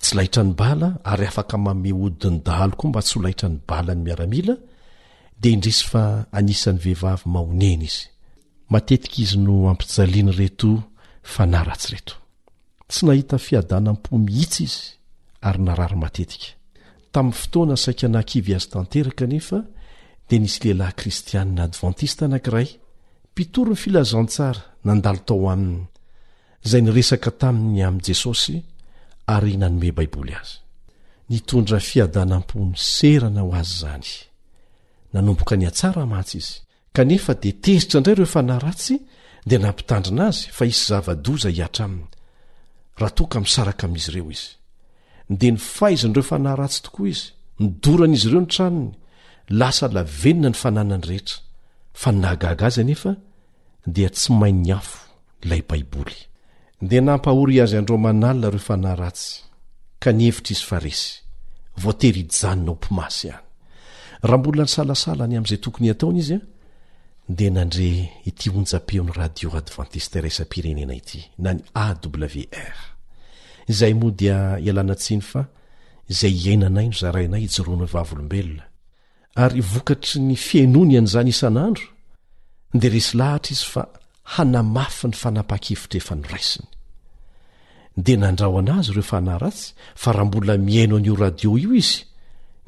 tsy 0.00 0.14
lahitra 0.16 0.42
ny 0.44 0.52
bala 0.56 0.88
ary 1.12 1.26
afaka 1.28 1.56
mame 1.64 1.90
odiny 2.04 2.38
dalo 2.46 2.74
koa 2.78 2.88
mba 2.90 3.00
tsy 3.04 3.14
holahitra 3.18 3.48
ny 3.52 3.58
bala 3.68 3.92
ny 3.94 4.02
miaramila 4.06 4.54
dia 5.40 5.52
indrisy 5.54 5.84
fa 5.90 6.02
anisany 6.38 6.78
vehivavy 6.84 7.26
mahonena 7.34 7.84
izy 7.90 8.02
matetika 8.72 9.16
izy 9.24 9.38
no 9.44 9.54
ampijaliany 9.72 10.32
reto 10.40 10.70
fanaratsy 11.32 11.88
reto 11.94 12.14
tsy 12.90 13.00
nahita 13.08 13.36
fiadanam-pomihitsa 13.46 14.60
izy 14.68 14.80
ary 15.48 15.60
narary 15.66 15.96
matetika 16.04 16.48
tamin'ny 17.14 17.36
fotoana 17.40 17.76
saika 17.84 18.06
nankivy 18.14 18.52
azy 18.58 18.68
tanteraka 18.72 19.24
nefa 19.32 19.58
dia 20.28 20.38
nisy 20.42 20.58
lehilahy 20.62 20.94
kristianina 21.00 21.62
advantista 21.68 22.20
anank'iray 22.24 22.68
mpitory 23.32 23.72
ny 23.74 23.78
filazantsara 23.82 24.60
nandalo 24.86 25.20
tao 25.28 25.44
aminy 25.52 25.82
izay 26.66 26.80
nyresaka 26.84 27.30
tamin'ny 27.42 27.80
amin'i 27.86 28.04
jesosy 28.08 28.56
ary 29.26 29.56
nanome 29.56 29.90
baiboly 29.96 30.34
azy 30.40 30.56
nitondra 31.32 31.78
fiadanam-pon'ny 31.88 32.74
serana 32.90 33.42
ho 33.44 33.50
azy 33.60 33.72
zany 33.80 34.08
nanomboka 35.14 35.54
ny 35.58 35.66
atsara 35.70 36.04
matsy 36.12 36.36
izy 36.42 36.52
kanefa 36.96 37.32
de 37.42 37.50
tezitra 37.64 37.98
indray 37.98 38.14
ireo 38.16 38.30
fanahyratsy 38.36 38.94
di 39.48 39.56
nampitandrina 39.64 40.24
azy 40.30 40.40
fa 40.56 40.64
isy 40.72 40.82
zavadoza 40.88 41.48
hihatra 41.54 41.82
aminy 41.88 42.08
raha 43.00 43.14
toaka 43.18 43.38
misaraka 43.44 43.84
amin'izy 43.86 44.10
ireo 44.12 44.28
izy 44.36 44.48
de 45.40 45.46
ny 45.52 45.58
faizinyireo 45.76 46.24
fanahy 46.32 46.56
ratsy 46.62 46.78
tokoa 46.84 47.06
izy 47.14 47.24
midoran'izy 47.60 48.26
ireo 48.30 48.42
ny 48.44 48.50
tranony 48.56 48.90
lasa 49.58 49.84
lavenona 49.96 50.48
ny 50.52 50.58
fananany 50.64 51.04
rehetra 51.10 51.38
fa 52.00 52.08
ny 52.12 52.18
nahgaga 52.24 52.64
azy 52.68 52.80
anefa 52.84 53.10
dia 53.94 54.08
tsy 54.14 54.28
mai'ny 54.40 54.70
afo 54.78 54.96
ilay 55.44 55.62
baiboly 55.70 56.16
de 56.90 57.00
nampahory 57.00 57.58
azy 57.60 57.76
andro 57.76 57.96
manalina 58.04 58.48
reo 58.50 58.60
efa 58.60 58.76
naratsy 58.84 59.32
ka 60.02 60.10
nyevitra 60.12 60.48
izy 60.54 60.64
fa 60.68 60.78
resy 60.84 61.04
voatery 61.82 62.20
ijanonao 62.24 62.74
mpomasy 62.78 63.28
hany 63.30 63.42
raha 64.22 64.38
mbola 64.38 64.62
nysalasala 64.66 65.24
ny 65.28 65.36
amn'izay 65.38 65.60
tokony 65.64 65.86
iataony 65.88 66.18
izy 66.22 66.34
a 66.34 66.40
de 67.36 67.46
nandre 67.56 67.88
ity 68.28 68.46
onja-peo 68.56 69.02
ny 69.06 69.12
radio 69.20 69.48
advantisteraisa 69.62 70.44
-pirenena 70.50 70.94
ity 71.00 71.20
na 71.44 71.50
ny 71.54 71.60
awr 71.84 72.76
zay 73.78 73.94
moa 74.00 74.12
dia 74.20 74.38
ialanatsiny 74.66 75.22
fa 75.30 75.40
zay 76.18 76.34
iainanano 76.42 76.92
zarainay 77.00 77.44
ijorono 77.48 77.86
lobeona 77.92 78.64
ary 79.44 79.60
vokatry 79.72 80.18
ny 80.28 80.36
fiainony 80.46 80.92
an'izany 80.98 81.28
isan'andro 81.34 81.84
de 82.80 82.86
resy 82.94 83.12
lahatra 83.18 83.52
izy 83.56 83.64
fa 83.74 83.82
hanamafy 84.34 85.06
ny 85.10 85.16
fanapa-kevitra 85.22 85.98
efa 86.02 86.14
nyraisiny 86.16 86.73
de 88.02 88.14
nandrao 88.16 88.58
anazy 88.58 88.92
reo 88.92 89.02
fa 89.02 89.20
naratsy 89.28 89.68
fa 90.02 90.10
raha 90.12 90.24
mbola 90.26 90.54
miaino 90.58 90.94
an'io 90.96 91.14
radio 91.24 91.50
io 91.62 91.70
izy 91.80 92.02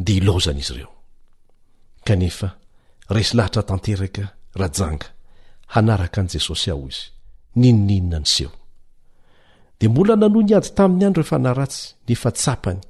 dea 0.05 0.17
iloozana 0.21 0.59
izy 0.63 0.73
ireo 0.77 0.91
kanefa 2.07 2.49
resy 3.15 3.35
lahatra 3.37 3.63
tanteraka 3.71 4.25
rajanga 4.61 5.07
hanaraka 5.75 6.19
an' 6.21 6.29
jesosy 6.33 6.71
ao 6.71 6.87
izy 6.91 7.05
ninoninna 7.61 8.19
nyseho 8.23 8.53
dea 9.81 9.91
mbola 9.91 10.15
nano 10.17 10.41
ny 10.47 10.55
ady 10.57 10.71
taminy 10.79 11.05
any 11.05 11.15
reo 11.15 11.25
fa 11.31 11.39
naratsy 11.39 11.83
nefa 12.09 12.31
tsapany 12.31 12.81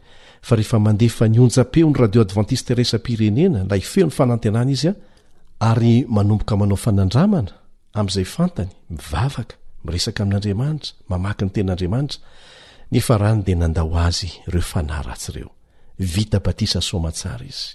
fa 0.47 0.53
rehefa 0.57 0.79
mandefa 0.79 1.25
nionja-peo 1.29 1.89
ny 1.91 1.97
radio 2.03 2.21
advantiste 2.21 2.75
rasa 2.75 2.99
pirenena 2.99 3.65
la 3.71 3.81
feo 3.81 4.07
ny 4.07 4.13
fanatenana 4.19 4.71
izy 4.77 4.89
a 4.91 4.95
ary 5.71 6.05
manomboka 6.17 6.55
manao 6.61 6.77
fanandramana 6.85 7.53
am'zay 8.01 8.25
fantany 8.35 8.71
mivavka 8.93 9.55
resaka 9.91 10.23
amin'n'andriamanitra 10.23 10.95
mamaky 11.13 11.43
ny 11.47 11.51
tenaandriamanitra 11.57 12.19
ny 12.93 13.01
farany 13.07 13.41
de 13.47 13.55
nandaho 13.63 13.95
azy 14.09 14.31
reo 14.51 14.63
fana 14.73 14.99
ratsy 15.07 15.31
reo 15.39 15.51
vita 16.15 16.39
batisa 16.47 16.81
somatsara 16.91 17.45
izy 17.53 17.71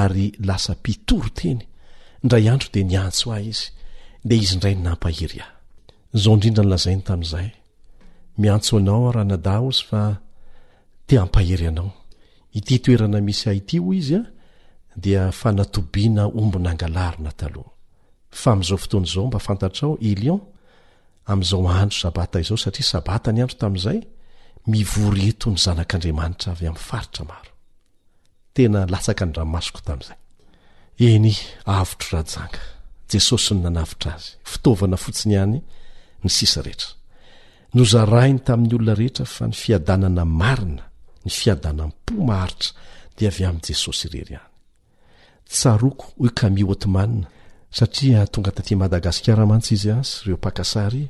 ary 0.00 0.26
lasa 0.48 0.72
pitoroteny 0.84 1.60
ndray 2.26 2.46
anto 2.52 2.66
de 2.74 2.82
niatsoaiiayaaiy 2.84 3.66
ayaanainaombonaaaa 4.64 6.16
a 18.44 18.56
mzao 18.60 18.78
fotoanyzao 18.82 19.24
mba 19.28 19.38
fantatrao 19.46 19.92
lion 20.20 20.40
amn'izao 21.26 21.68
andro 21.68 21.98
sabata 22.00 22.40
izao 22.40 22.56
satria 22.58 22.86
sabata 22.86 23.32
ny 23.32 23.42
andro 23.42 23.58
tamin'izay 23.58 24.00
mivoreto 24.70 25.50
ny 25.50 25.58
zanak'andriamanitra 25.58 26.52
avy 26.54 26.66
amin'ny 26.68 26.84
faritra 26.88 27.26
maro 27.26 27.50
tena 28.54 28.86
lasaka 28.86 29.26
ny 29.26 29.32
ramasoko 29.36 29.80
tamin'izay 29.86 30.20
eny 31.16 31.34
avotro 31.66 32.12
rajanga 32.18 32.62
jesosy 33.10 33.54
ny 33.56 33.62
nanavitra 33.66 34.14
azy 34.16 34.32
fitaovana 34.50 34.96
fotsiny 35.04 35.34
ihany 35.36 35.58
ny 36.22 36.30
sisa 36.30 36.62
rehetra 36.66 36.94
nozarainy 37.74 38.40
tamin'ny 38.46 38.74
olona 38.78 38.94
rehetra 38.94 39.26
fa 39.26 39.50
ny 39.50 39.56
fiadanana 39.62 40.24
marina 40.24 40.84
ny 41.24 41.30
fiadanann 41.30 41.90
mpomaharitra 41.94 42.70
de 43.18 43.26
avy 43.30 43.44
amin' 43.50 43.66
jesosy 43.66 44.06
irery 44.14 44.38
any 44.38 44.52
tsaroko 45.50 46.06
hoy 46.18 46.30
kami 46.38 46.62
otomanina 46.66 47.26
satria 47.70 48.26
tonga 48.26 48.50
taty 48.52 48.76
madagasikara 48.76 49.46
mantsy 49.46 49.74
izy 49.74 49.90
a 49.90 50.00
sy 50.02 50.28
reo 50.28 50.38
pakasary 50.38 51.04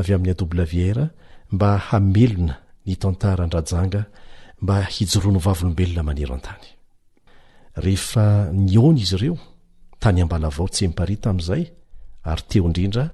avy 0.00 0.14
amin'ny 0.14 0.34
aw 0.34 0.96
r 0.96 1.08
mba 1.52 1.70
hamelona 1.90 2.56
nytantaran-drajanga 2.86 4.00
mba 4.62 4.76
hijorono 4.90 5.38
vavlombelona 5.38 6.02
manero 6.02 6.34
antany 6.34 6.64
ehefa 7.78 8.50
niona 8.52 8.98
izy 9.00 9.14
ireo 9.16 9.36
tany 10.00 10.22
abaa 10.22 10.50
vao 10.50 10.68
tsempari 10.68 11.16
tam'izay 11.16 11.68
aryteodrindr 12.24 13.10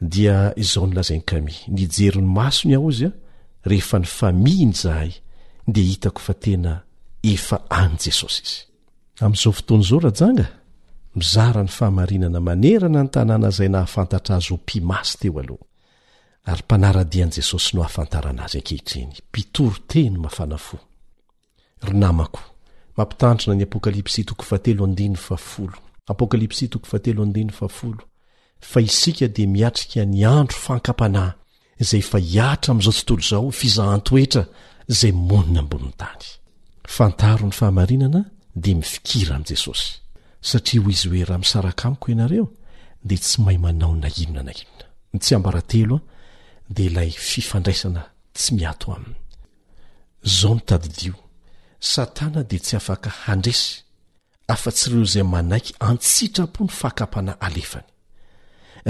dia 0.00 0.52
zao 0.56 0.86
nlazain 0.86 1.20
kami 1.22 1.54
nijero 1.68 2.20
n'ny 2.20 2.30
masony 2.34 2.74
ao 2.74 2.90
izy 2.90 3.08
a 3.08 3.12
rehefa 3.64 3.98
ny 3.98 4.06
faminyzahay 4.06 5.10
de 5.66 5.80
hitako 5.82 6.18
fa 6.20 6.34
tena 6.34 6.82
ef 7.22 7.52
anyjesosy 7.68 8.68
i 9.20 10.59
mizara 11.14 11.62
ny 11.62 11.68
fahamarinana 11.68 12.40
manerana 12.40 13.02
ny 13.02 13.08
tanàna 13.10 13.50
zay 13.50 13.68
nahafantatra 13.68 14.36
azo 14.36 14.54
ho 14.54 14.60
mpimasy 14.62 15.18
teo 15.18 15.38
aloha 15.40 15.64
ary 16.50 16.62
mpanaradian' 16.62 17.32
jesosy 17.34 17.76
no 17.76 17.82
hahafantara 17.82 18.30
anazy 18.30 18.58
ankehitreny 18.58 19.12
pitoreaamapianna 19.32 20.58
fa 28.62 28.80
isika 28.80 29.28
di 29.28 29.46
miatrik 29.46 29.96
ny 29.96 30.24
andro 30.26 30.56
fankapanahy 30.64 31.32
zay 31.78 31.98
efa 32.00 32.18
hiatra 32.18 32.72
am'izao 32.74 32.92
tontolo 32.92 33.22
zao 33.30 33.50
fizahantoetra 33.50 34.46
zay 34.88 35.12
satria 40.42 40.80
ho 40.82 40.90
izy 40.90 41.08
oe 41.10 41.24
raha 41.24 41.38
misaraka 41.40 41.84
amiko 41.88 42.06
ianareo 42.12 42.46
de 43.08 43.16
tsy 43.22 43.38
mahay 43.44 43.58
manao 43.64 43.94
na 44.00 44.08
inona 44.08 44.52
nzaotdi 50.22 51.12
satana 51.92 52.40
de 52.50 52.58
tsy 52.64 52.74
afaka 52.80 53.10
handresy 53.26 53.70
afa-tsy 54.54 54.84
ireo 54.90 55.04
zay 55.12 55.22
manaiky 55.34 55.72
antsitrapo 55.88 56.60
ny 56.66 56.70
fakapana 56.80 57.32
alefany 57.46 57.88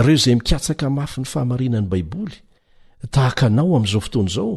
ireo 0.00 0.16
zay 0.24 0.34
mikatsaka 0.38 0.86
mafy 0.98 1.18
ny 1.22 1.26
fahamarinany 1.32 1.86
baiboly 1.92 2.34
tahaka 3.14 3.44
anao 3.50 3.76
am'izao 3.78 4.00
fotoany 4.06 4.30
zao 4.36 4.50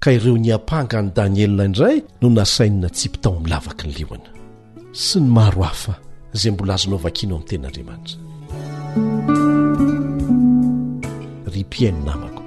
ka 0.00 0.12
ireo 0.12 0.36
nyampanga 0.36 1.02
ny 1.02 1.10
danielina 1.12 1.64
indray 1.68 2.00
no 2.22 2.28
nasainina 2.32 2.88
tsi 2.88 3.08
pitao 3.12 3.32
amin'ny 3.36 3.50
lavaka 3.52 3.84
ny 3.84 3.92
lioana 3.98 4.30
sy 4.96 5.20
ny 5.20 5.28
maro 5.28 5.62
hafa 5.62 5.92
izay 6.34 6.52
mbola 6.52 6.74
azono 6.74 6.96
vakiano 6.96 7.36
amin'ny 7.36 7.48
ten'andriamanitra 7.48 8.18
rypiainy 11.52 12.00
namako 12.06 12.44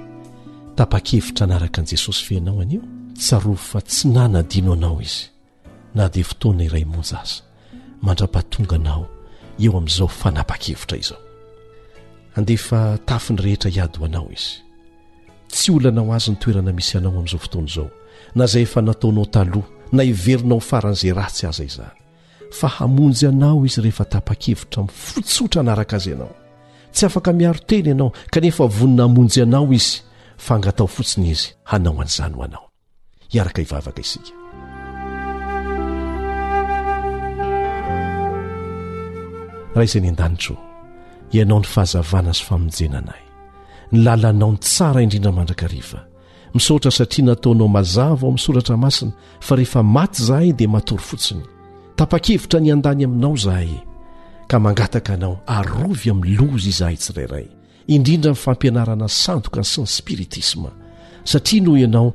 tapa-kevitra 0.76 1.46
anaraka 1.46 1.80
an'i 1.84 1.88
jesosy 1.94 2.24
feanao 2.26 2.58
anio 2.60 2.82
tsaro 3.14 3.54
fa 3.68 3.78
tsy 3.86 4.08
nanadino 4.10 4.72
anao 4.74 4.98
izy 5.02 5.30
na 5.94 6.08
dia 6.10 6.24
fotoana 6.26 6.64
iray 6.66 6.84
monjasa 6.84 7.42
mandra-pahatonganao 8.02 9.06
eo 9.62 9.78
amin'izao 9.78 10.08
fanapa-kevitra 10.10 10.96
izao 10.98 11.20
handefa 12.34 12.98
tafiny 13.06 13.42
rehetra 13.46 13.70
hiady 13.70 13.98
ho 13.98 14.04
anao 14.10 14.28
izy 14.34 14.63
tsy 15.48 15.72
olanao 15.72 16.10
azy 16.12 16.30
ny 16.32 16.36
toerana 16.38 16.72
misy 16.72 16.96
anao 16.98 17.12
amin'izao 17.12 17.38
fotony 17.40 17.68
izao 17.68 17.88
na 18.34 18.44
izay 18.44 18.62
efa 18.62 18.80
nataonao 18.82 19.24
taloha 19.26 19.68
na 19.92 20.02
hiverinao 20.02 20.60
faran'izay 20.60 21.12
ratsy 21.14 21.46
aza 21.48 21.64
izany 21.64 21.98
fa 22.58 22.68
hamonjy 22.68 23.28
anao 23.28 23.64
izy 23.66 23.80
rehefa 23.82 24.04
tapa-kevitra 24.12 24.82
mifotsotra 24.82 25.62
naraka 25.62 25.96
azy 25.96 26.08
ianao 26.10 26.34
tsy 26.92 27.04
afaka 27.06 27.32
miaro 27.32 27.58
teny 27.68 27.86
ianao 27.86 28.12
kanefa 28.32 28.66
vonina 28.66 29.02
hamonjy 29.02 29.42
anao 29.42 29.66
izy 29.72 30.00
fa 30.38 30.58
ngatao 30.58 30.86
fotsiny 30.86 31.28
izy 31.34 31.48
h 31.64 31.72
anao 31.76 32.00
anyizany 32.00 32.34
ho 32.36 32.42
anao 32.42 32.66
hiaraka 33.30 33.62
hivavaka 33.62 34.00
isika 34.00 34.32
raha 39.74 39.84
izay 39.86 40.00
ny 40.02 40.08
an-danitro 40.12 40.56
ianao 41.32 41.58
ny 41.58 41.66
fahazavana 41.74 42.32
sy 42.34 42.44
famonjenanay 42.46 43.23
nylalanao 43.94 44.50
ny 44.52 44.58
tsara 44.58 45.00
indrindra 45.02 45.32
mandrakariva 45.32 45.98
misaotra 46.54 46.90
satria 46.90 47.24
nataonao 47.26 47.68
mazava 47.68 48.20
ao 48.22 48.28
ain'ny 48.28 48.42
soratra 48.44 48.76
masina 48.76 49.12
fa 49.40 49.54
rehefa 49.56 49.82
maty 49.96 50.18
izahay 50.22 50.50
dia 50.58 50.68
matory 50.74 51.04
fotsiny 51.08 51.42
tapa-kevitra 51.98 52.58
ny 52.60 52.72
an-dany 52.74 53.04
aminao 53.04 53.34
izahay 53.38 53.70
ka 54.46 54.56
mangataka 54.58 55.14
anao 55.14 55.36
arovy 55.56 56.10
amin'ny 56.14 56.34
loza 56.38 56.70
izahay 56.76 56.96
tsirairay 57.00 57.46
indrindra 57.94 58.30
nyny 58.32 58.42
fampianarana 58.44 59.08
sandoka 59.22 59.60
ny 59.62 59.66
sy 59.70 59.80
ny 59.82 59.86
spiritisma 59.96 60.70
satria 61.24 61.62
noho 61.64 61.78
ianao 61.84 62.08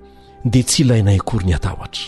dia 0.46 0.64
tsy 0.64 0.84
ilainay 0.84 1.18
akory 1.20 1.46
ny 1.48 1.54
hatahotra 1.58 2.08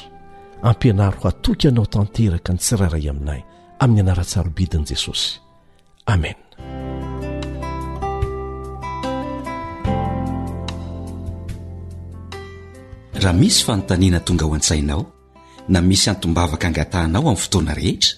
ampianary 0.70 1.18
hatoika 1.24 1.68
anao 1.72 1.86
tanteraka 1.94 2.52
ny 2.54 2.60
tsirairay 2.60 3.04
aminahy 3.10 3.42
amin'ny 3.84 4.02
anaratsarobidin'i 4.04 4.88
jesosy 4.94 5.40
amena 6.06 6.51
raha 13.22 13.38
misy 13.42 13.62
fanontaniana 13.66 14.20
tonga 14.28 14.46
ho 14.48 14.54
antsainao 14.58 15.04
na 15.74 15.80
misy 15.90 16.08
antombavaka 16.14 16.68
angatahnao 16.70 17.24
am 17.32 17.38
fotoana 17.44 17.74
rehetra 17.80 18.12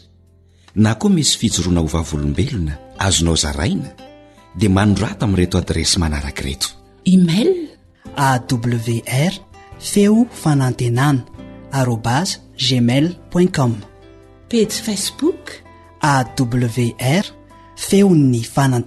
na 0.84 0.92
koa 1.00 1.10
misy 1.18 1.34
fijoroana 1.42 1.80
ho 1.84 1.88
vavolombelona 1.96 2.74
azonao 3.08 3.36
zaraina 3.44 3.90
dia 4.60 4.70
manora 4.78 5.10
tamy 5.20 5.34
reto 5.40 5.56
adresy 5.62 5.98
manaraki 6.04 6.42
reto 6.48 6.68
email 7.14 7.50
awr 8.28 9.34
feo 9.92 10.16
fanantenaa 10.44 11.16
arobas 11.80 12.30
jmail 12.68 13.06
com 13.58 13.72
patse 14.50 14.80
facebook 14.88 15.42
awr 16.12 17.26
feo 17.86 18.08
nfaa 18.10 18.80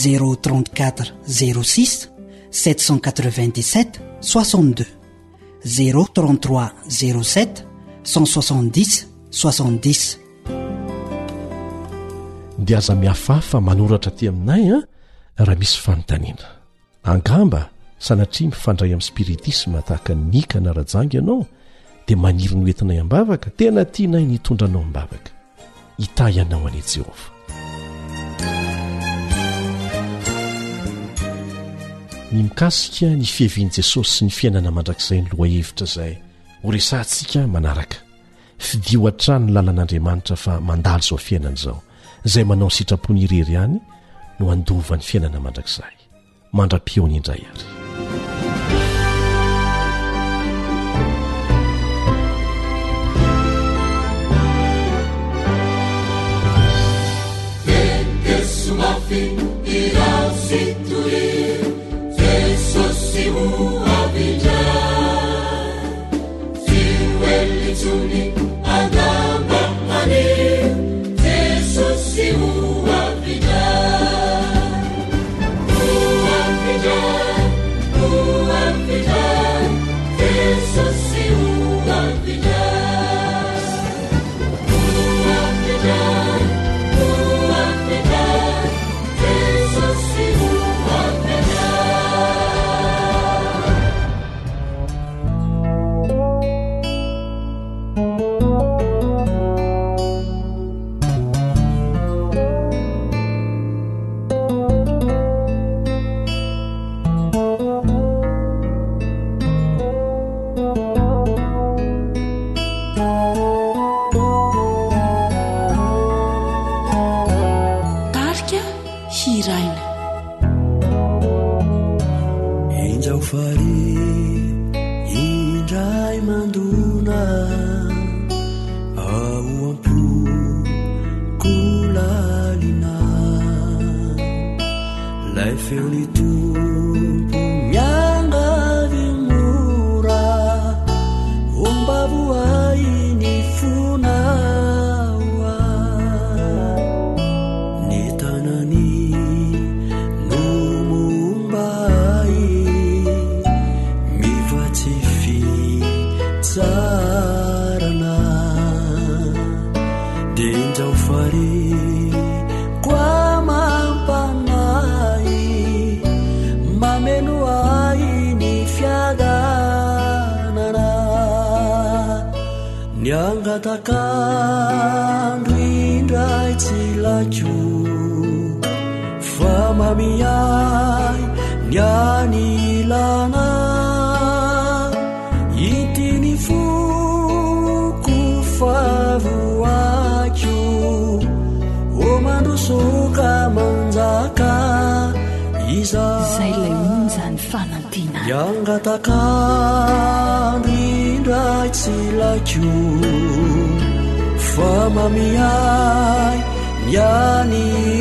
z406 0.00 2.11
dia 2.52 2.78
aza 12.78 12.94
mihafaafa 12.94 13.60
manoratra 13.60 14.12
atỳ 14.12 14.28
aminay 14.28 14.62
an 14.70 14.76
ah? 14.76 14.82
raha 15.44 15.58
misy 15.58 15.76
fanontaniana 15.84 16.44
angamba 17.04 17.68
sanatria 17.98 18.46
mifandray 18.48 18.92
amin'ny 18.92 19.02
spiritisma 19.08 19.82
tahaka 19.82 20.14
nikana 20.14 20.72
ra-jangy 20.72 21.14
ianao 21.16 21.46
dia 22.06 22.16
maniry 22.16 22.54
ny 22.56 22.64
oentinay 22.64 22.98
hambavaka 22.98 23.50
tena 23.50 23.84
tỳnay 23.84 24.24
nitondra 24.24 24.66
anao 24.68 24.82
mmbavaka 24.82 25.30
hitayianao 25.98 26.66
ani 26.66 26.82
jehova 26.94 27.31
ny 32.32 32.40
mikasika 32.48 33.06
ny 33.12 33.26
fihevian'i 33.28 33.74
jesosy 33.76 34.12
sy 34.16 34.24
ny 34.26 34.32
fiainana 34.32 34.70
mandrakizay 34.72 35.20
ny 35.20 35.32
lohahevitra 35.34 35.84
izay 35.84 36.14
horesantsika 36.64 37.42
manaraka 37.54 37.98
fidio 38.68 39.04
an-trany 39.10 39.50
ny 39.50 39.52
lalan'andriamanitra 39.58 40.36
fa 40.44 40.54
mandaly 40.68 41.04
izao 41.04 41.18
fiainana 41.26 41.60
izao 41.60 41.76
izay 42.30 42.46
manao 42.48 42.70
sitrapony 42.78 43.26
irery 43.26 43.52
ihany 43.56 43.76
no 44.40 44.48
andova 44.54 44.96
ny 44.96 45.06
fiainana 45.10 45.40
mandrakzay 45.44 45.94
mandra-pioany 46.56 47.18
indray 47.20 47.44
ary 47.44 47.68
eesomaf 58.24 59.16
iraseto 59.80 61.71
سو 63.12 63.42
بجا 64.14 64.60
سولجن 66.60 68.32
أدمحن 68.76 70.12
سسو 71.74 72.61